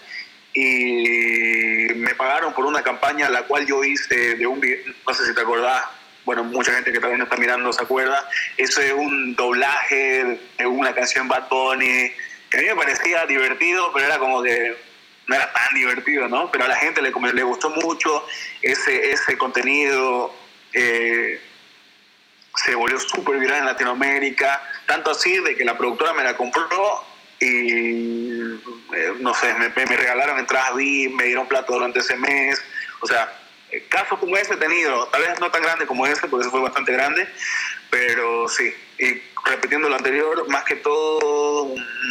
[0.59, 4.59] Y me pagaron por una campaña la cual yo hice de un
[5.07, 5.83] no sé si te acordás,
[6.25, 8.27] bueno, mucha gente que también está mirando se acuerda,
[8.57, 12.11] eso es un doblaje de una canción Bad Bunny,
[12.51, 14.77] que a mí me parecía divertido, pero era como que
[15.27, 16.51] no era tan divertido, ¿no?
[16.51, 18.25] Pero a la gente le, le gustó mucho
[18.63, 20.33] ese, ese contenido,
[20.73, 21.41] eh,
[22.57, 27.05] se volvió súper viral en Latinoamérica, tanto así de que la productora me la compró
[27.39, 32.63] y, eh, no sé, me, me regalaron entradas VIP, me dieron plato durante ese mes,
[33.01, 33.31] o sea,
[33.89, 36.61] casos como ese he tenido, tal vez no tan grande como ese, porque ese fue
[36.61, 37.29] bastante grande,
[37.91, 41.36] pero sí, y repitiendo lo anterior, más que todo,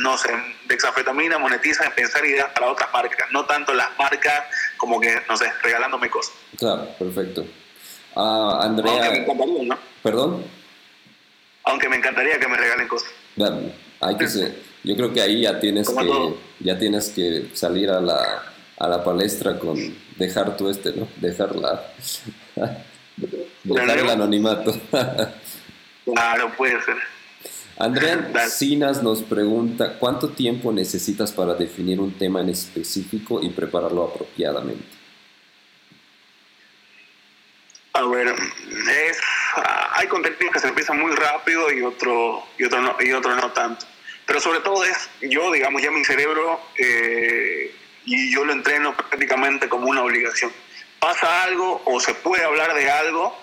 [0.06, 0.30] no sé,
[0.68, 4.44] dexafetamina monetiza en pensar ideas para otras marcas, no tanto las marcas
[4.78, 6.36] como que, no sé, regalándome cosas.
[6.58, 7.44] Claro, perfecto.
[8.14, 8.94] Uh, Andrea...
[8.94, 9.80] Aunque me encantaría, ¿no?
[10.04, 10.44] ¿Perdón?
[11.64, 13.10] Aunque me encantaría que me regalen cosas.
[14.00, 18.00] hay que ser, yo creo que ahí ya tienes que, ya tienes que salir a
[18.00, 18.44] la,
[18.78, 19.76] a la palestra con
[20.18, 21.08] dejar tu este, ¿no?
[21.16, 21.84] Dejar la...
[23.64, 24.72] dejar el anonimato.
[26.06, 26.98] Claro, puede ser.
[27.78, 34.04] Andrea Sinas nos pregunta, ¿cuánto tiempo necesitas para definir un tema en específico y prepararlo
[34.04, 34.86] apropiadamente?
[37.94, 39.20] A ver, es,
[39.94, 43.52] hay contenidos que se empiezan muy rápido y otro, y otro, no, y otro no
[43.52, 43.86] tanto.
[44.26, 47.74] Pero sobre todo es, yo, digamos, ya mi cerebro, eh,
[48.06, 50.52] y yo lo entreno prácticamente como una obligación.
[51.00, 53.38] Pasa algo o se puede hablar de algo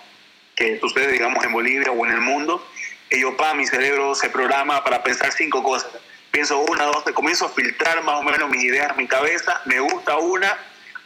[0.54, 2.66] que sucede, digamos, en Bolivia o en el mundo,
[3.12, 5.90] y yo, pa, mi cerebro se programa para pensar cinco cosas.
[6.30, 10.16] Pienso una, dos, comienzo a filtrar más o menos mis ideas mi cabeza, me gusta
[10.16, 10.56] una,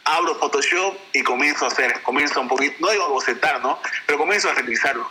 [0.05, 3.79] abro Photoshop y comienzo a hacer, comienzo un poquito, no digo a bocetar, ¿no?
[4.05, 5.09] Pero comienzo a realizarlo.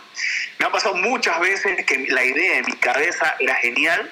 [0.57, 4.11] Me ha pasado muchas veces que la idea en mi cabeza era genial,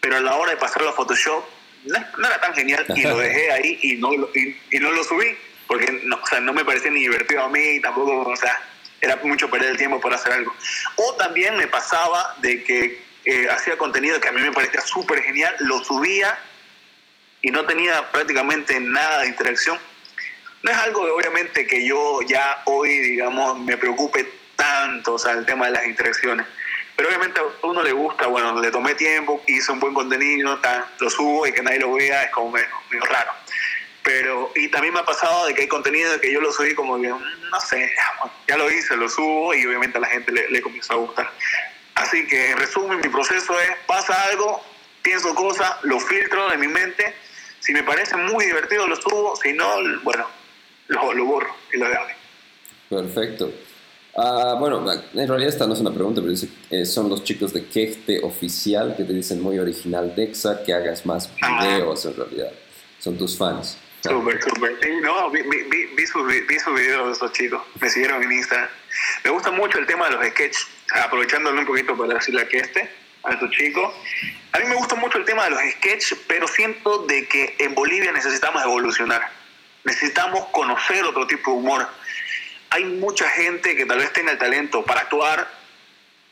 [0.00, 1.44] pero a la hora de pasarlo a Photoshop
[1.84, 5.36] no, era tan genial y lo dejé ahí y no, y, no lo subí,
[5.68, 8.60] porque no, o sea, no me parecía ni divertido a mí, tampoco, o sea,
[9.04, 10.54] era mucho perder el tiempo por hacer algo.
[10.96, 15.22] O también me pasaba de que eh, hacía contenido que a mí me parecía súper
[15.22, 16.38] genial, lo subía
[17.40, 19.78] y no tenía prácticamente nada de interacción.
[20.62, 24.26] No es algo obviamente que yo ya hoy, digamos, me preocupe
[24.56, 26.46] tanto, o sea, el tema de las interacciones.
[26.96, 30.58] Pero obviamente a uno le gusta, bueno, le tomé tiempo, hice un buen contenido,
[31.00, 32.68] lo subo y que nadie lo vea es como medio,
[33.10, 33.32] raro.
[34.04, 37.00] Pero, y también me ha pasado de que hay contenido que yo lo subí como
[37.00, 37.90] que, mm, no sé,
[38.46, 41.30] ya lo hice, lo subo y obviamente a la gente le, le comenzó a gustar.
[41.94, 44.62] Así que en resumen, mi proceso es, pasa algo,
[45.02, 47.14] pienso cosas, lo filtro de mi mente
[47.64, 49.34] si me parece muy divertido, lo subo.
[49.36, 49.66] Si no,
[50.02, 50.26] bueno,
[50.88, 52.04] lo, lo borro y lo dejo.
[52.90, 53.50] Perfecto.
[54.14, 57.54] Uh, bueno, en realidad esta no es una pregunta, pero dice, eh, son los chicos
[57.54, 61.64] de Quechte Oficial que te dicen muy original Dexa, que hagas más ah.
[61.64, 62.52] videos en realidad.
[63.00, 63.78] Son tus fans.
[64.04, 64.78] Súper, súper.
[65.00, 66.30] no, vi, vi, vi, vi sus
[66.62, 67.62] su videos esos chicos.
[67.80, 68.68] Me siguieron en Instagram.
[69.24, 72.90] Me gusta mucho el tema de los sketches, aprovechándolo un poquito para decirle a Queste,
[73.22, 73.94] a estos chicos.
[74.52, 77.74] A mí me gusta mucho el tema de los sketches, pero siento de que en
[77.74, 79.26] Bolivia necesitamos evolucionar.
[79.84, 81.88] Necesitamos conocer otro tipo de humor.
[82.70, 85.48] Hay mucha gente que tal vez tenga el talento para actuar,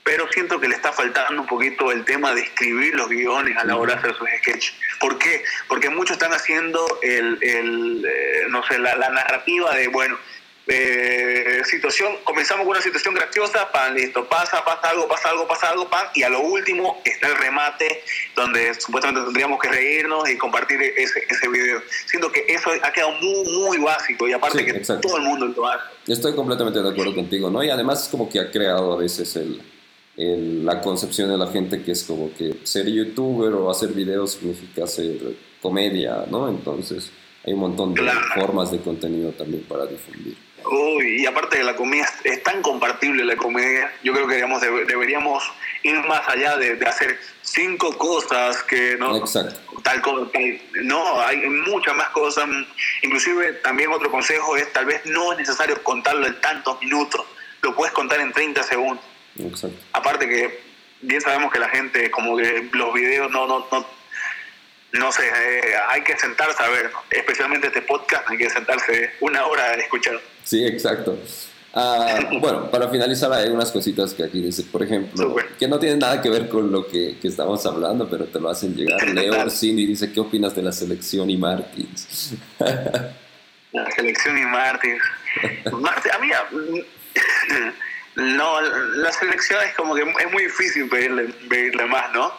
[0.05, 3.65] pero siento que le está faltando un poquito el tema de escribir los guiones a
[3.65, 4.75] la hora de hacer sus sketches.
[5.01, 5.45] ¿Por qué?
[5.69, 10.19] Porque muchos están haciendo el, el eh, no sé, la, la narrativa de, bueno,
[10.67, 15.71] eh, situación, comenzamos con una situación graciosa, pan, listo, pasa, pasa algo, pasa algo, pasa
[15.71, 18.05] algo, pan, y a lo último está el remate
[18.37, 21.83] donde supuestamente tendríamos que reírnos y compartir ese, ese video.
[22.07, 25.69] Siento que eso ha quedado muy, muy básico y aparte que todo el mundo lo
[25.69, 25.85] hace.
[26.07, 27.63] Estoy completamente de acuerdo contigo, ¿no?
[27.63, 29.61] Y además es como que ha creado a veces el,
[30.17, 34.85] la concepción de la gente que es como que ser youtuber o hacer videos significa
[34.85, 35.17] hacer
[35.61, 36.49] comedia, ¿no?
[36.49, 37.11] Entonces
[37.45, 38.03] hay un montón de
[38.35, 40.37] formas de contenido también para difundir.
[40.71, 44.61] Uy, y aparte de la comedia, es tan compartible la comedia, yo creo que digamos,
[44.61, 45.43] deberíamos
[45.83, 49.61] ir más allá de, hacer cinco cosas que no Exacto.
[49.83, 50.31] tal como
[50.85, 52.49] no hay muchas más cosas
[53.03, 57.23] inclusive también otro consejo es tal vez no es necesario contarlo en tantos minutos
[57.63, 59.05] lo puedes contar en 30 segundos
[59.39, 59.79] Exacto.
[59.93, 60.61] aparte que
[61.01, 63.87] bien sabemos que la gente como que los videos no no no
[64.93, 69.47] no sé, eh, hay que sentarse a ver, especialmente este podcast, hay que sentarse una
[69.47, 70.21] hora a escuchar.
[70.45, 71.19] Sí, exacto.
[71.75, 75.99] Ah, bueno, para finalizar hay unas cositas que aquí dice, por ejemplo, que no tienen
[75.99, 79.09] nada que ver con lo que, que estamos hablando, pero te lo hacen llegar.
[79.09, 82.35] Leo Orsini dice, ¿qué opinas de la selección y Martins?
[83.73, 85.03] la selección y Martins.
[85.65, 86.31] a mí,
[88.17, 92.33] no, la selección es como que es muy difícil pedirle, pedirle más, ¿no?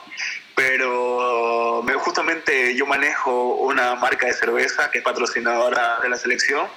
[0.56, 6.68] pero me, justamente yo manejo una marca de cerveza que es patrocinadora de la selección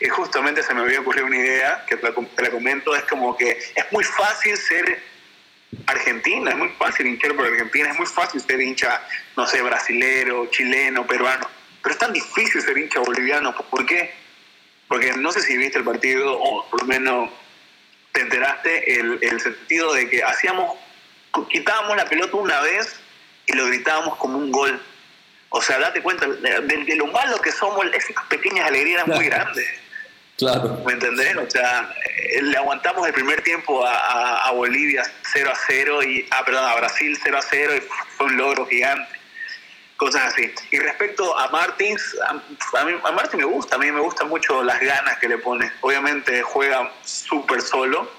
[0.00, 3.50] y justamente se me había ocurrido una idea que te la, comento, es como que
[3.50, 5.02] es muy fácil ser
[5.86, 9.02] argentina, es muy fácil hinchar por Argentina, es muy fácil ser hincha,
[9.36, 11.48] no sé, brasilero, chileno, peruano,
[11.82, 14.14] pero es tan difícil ser hincha boliviano, ¿por qué?
[14.88, 17.30] Porque no sé si viste el partido o por lo menos
[18.16, 20.78] te enteraste el, el sentido de que hacíamos,
[21.50, 22.98] quitábamos la pelota una vez
[23.44, 24.80] y lo gritábamos como un gol.
[25.50, 29.66] O sea, date cuenta de, lo malo que somos, esas pequeñas alegrías muy grandes.
[30.38, 30.80] Claro.
[30.86, 31.36] ¿Me entendés?
[31.36, 31.94] O sea,
[32.32, 35.02] eh, le aguantamos el primer tiempo a, a, Bolivia
[35.32, 37.80] 0 a 0 y, ah, perdón, a Brasil 0 a 0 y
[38.16, 39.15] fue un logro gigante.
[39.96, 40.52] Cosas así.
[40.70, 42.34] Y respecto a Martins, a,
[42.84, 45.70] mí, a Martins me gusta, a mí me gustan mucho las ganas que le pone.
[45.80, 48.10] Obviamente juega súper solo,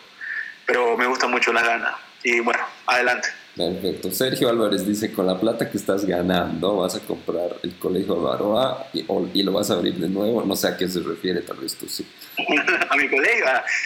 [0.65, 1.95] pero me gustan mucho las ganas.
[2.23, 3.29] Y bueno, adelante.
[3.57, 4.11] Perfecto.
[4.11, 8.87] Sergio Álvarez dice, con la plata que estás ganando vas a comprar el colegio Baroa
[8.93, 9.03] y,
[9.33, 10.43] y, lo vas a abrir de nuevo.
[10.45, 12.07] No sé a qué se refiere, tal vez tú sí.
[12.89, 13.45] a mi colegio,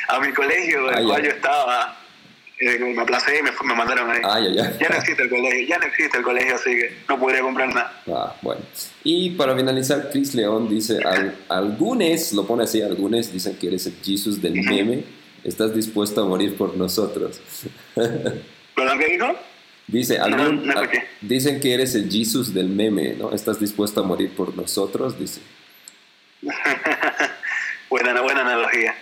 [0.09, 2.00] a mi colegio en el cual yo estaba.
[2.61, 4.19] Eh, me aplacé y me, me mandaron ahí.
[4.23, 4.77] Ah, ya, ya.
[4.77, 7.69] Ya no existe el colegio, ya no existe el colegio, así que no podría comprar
[7.73, 8.01] nada.
[8.07, 8.61] Ah, bueno.
[9.03, 13.87] Y para finalizar, Chris León dice, al, algunos, lo pone así, algunos dicen que eres
[13.87, 15.03] el Jesus del meme,
[15.43, 17.41] estás dispuesto a morir por nosotros.
[17.95, 19.35] ¿Perdón qué dijo?
[19.87, 20.73] Dice, algún- no
[21.21, 23.31] dicen que eres el Jesus del meme, ¿no?
[23.33, 25.19] ¿Estás dispuesto a morir por nosotros?
[25.19, 25.41] Dice.
[27.89, 28.95] buena, buena analogía.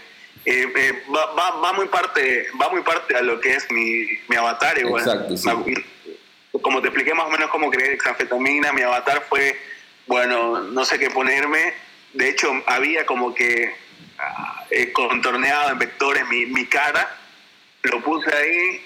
[0.45, 4.07] Eh, eh, va, va, va muy parte va muy parte a lo que es mi,
[4.29, 5.03] mi avatar igual.
[5.03, 5.47] Exacto, sí.
[5.49, 9.55] Me- como te expliqué más o menos cómo creé exanfetamina mi avatar fue
[10.07, 11.73] bueno no sé qué ponerme
[12.13, 13.73] de hecho había como que
[14.17, 17.15] ah, eh, contorneado en vectores mi, mi cara
[17.83, 18.81] lo puse ahí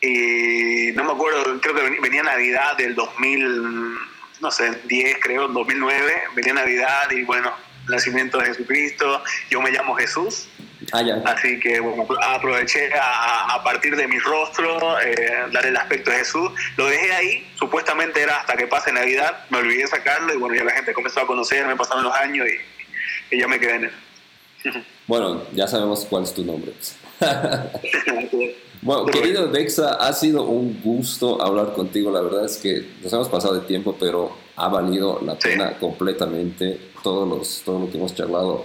[0.00, 3.94] y no me acuerdo creo que ven- venía Navidad del 2000
[4.40, 7.52] no sé 10 creo 2009 venía Navidad y bueno
[7.88, 10.48] nacimiento de Jesucristo yo me llamo Jesús
[10.92, 11.20] Ah, ya.
[11.24, 15.16] Así que bueno, aproveché a, a partir de mi rostro, eh,
[15.52, 16.50] dar el aspecto de Jesús.
[16.76, 19.44] Lo dejé ahí, supuestamente era hasta que pase Navidad.
[19.50, 23.34] Me olvidé sacarlo y bueno, ya la gente comenzó a conocerme, pasaron los años y,
[23.36, 23.92] y ya me quedé en él.
[25.08, 26.72] Bueno, ya sabemos cuál es tu nombre.
[28.82, 32.10] Bueno, querido Dexa, ha sido un gusto hablar contigo.
[32.10, 35.48] La verdad es que nos hemos pasado de tiempo, pero ha valido la Sí.
[35.48, 36.78] pena completamente.
[37.02, 38.64] Todos los, todo lo que hemos charlado,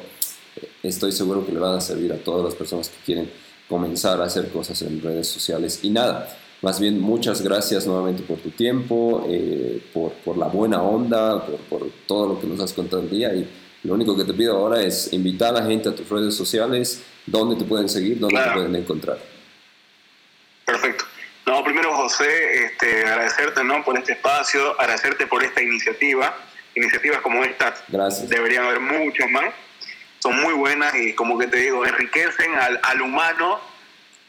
[0.84, 3.32] estoy seguro que le van a servir a todas las personas que quieren
[3.70, 5.80] comenzar a hacer cosas en redes sociales.
[5.84, 10.82] Y nada, más bien muchas gracias nuevamente por tu tiempo, eh, por, por la buena
[10.82, 13.34] onda, por, por todo lo que nos has contado el día.
[13.34, 13.48] Y
[13.84, 17.02] lo único que te pido ahora es invitar a la gente a tus redes sociales,
[17.26, 18.60] dónde te pueden seguir, dónde te Claro.
[18.60, 19.18] pueden encontrar.
[20.66, 21.06] Perfecto.
[21.46, 23.84] No, primero José, este, agradecerte ¿no?
[23.84, 26.36] por este espacio, agradecerte por esta iniciativa.
[26.76, 28.30] Iniciativas como esta Gracias.
[28.30, 29.46] deberían haber muchas más.
[30.22, 33.60] Son muy buenas y como que te digo, enriquecen al, al humano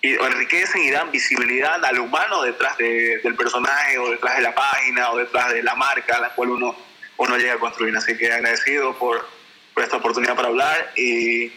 [0.00, 4.54] y enriquecen y dan visibilidad al humano detrás de- del personaje o detrás de la
[4.54, 6.74] página o detrás de la marca a la cual uno,
[7.18, 7.96] uno llega a construir.
[7.96, 9.28] Así que agradecido por,
[9.74, 11.50] por esta oportunidad para hablar y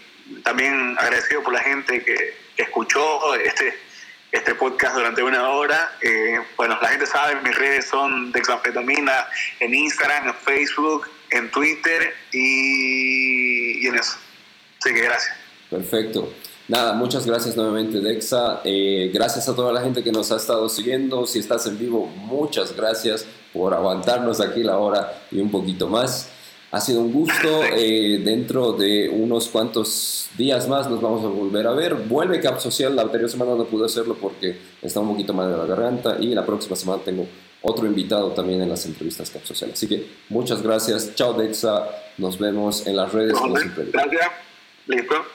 [0.43, 3.77] también agradecido por la gente que, escuchó este,
[4.31, 5.91] este podcast durante una hora.
[6.01, 9.27] Eh, bueno, la gente sabe, mis redes son de exanfetamina
[9.59, 14.17] en Instagram, en Facebook, en Twitter y, y en eso.
[14.79, 15.36] Así que gracias.
[15.69, 16.31] Perfecto.
[16.67, 18.61] Nada, muchas gracias nuevamente Dexa.
[18.63, 21.27] Eh, gracias a toda la gente que nos ha estado siguiendo.
[21.27, 26.29] Si estás en vivo, muchas gracias por aguantarnos aquí la hora y un poquito más.
[26.71, 27.63] Ha sido un gusto.
[27.77, 31.93] Eh, dentro de unos cuantos días más nos vamos a volver a ver.
[31.93, 32.95] Vuelve Cap Social.
[32.95, 36.17] La anterior semana no pude hacerlo porque está un poquito mal de la garganta.
[36.19, 37.27] Y la próxima semana tengo
[37.66, 39.72] otro invitado también en las entrevistas Cap Social.
[39.74, 41.16] Así que muchas gracias.
[41.16, 41.89] Chao Dexa.
[42.18, 43.34] Nos vemos en las redes.
[43.34, 43.99] como siempre digo.
[43.99, 44.32] Gracias.
[44.88, 45.34] Listo.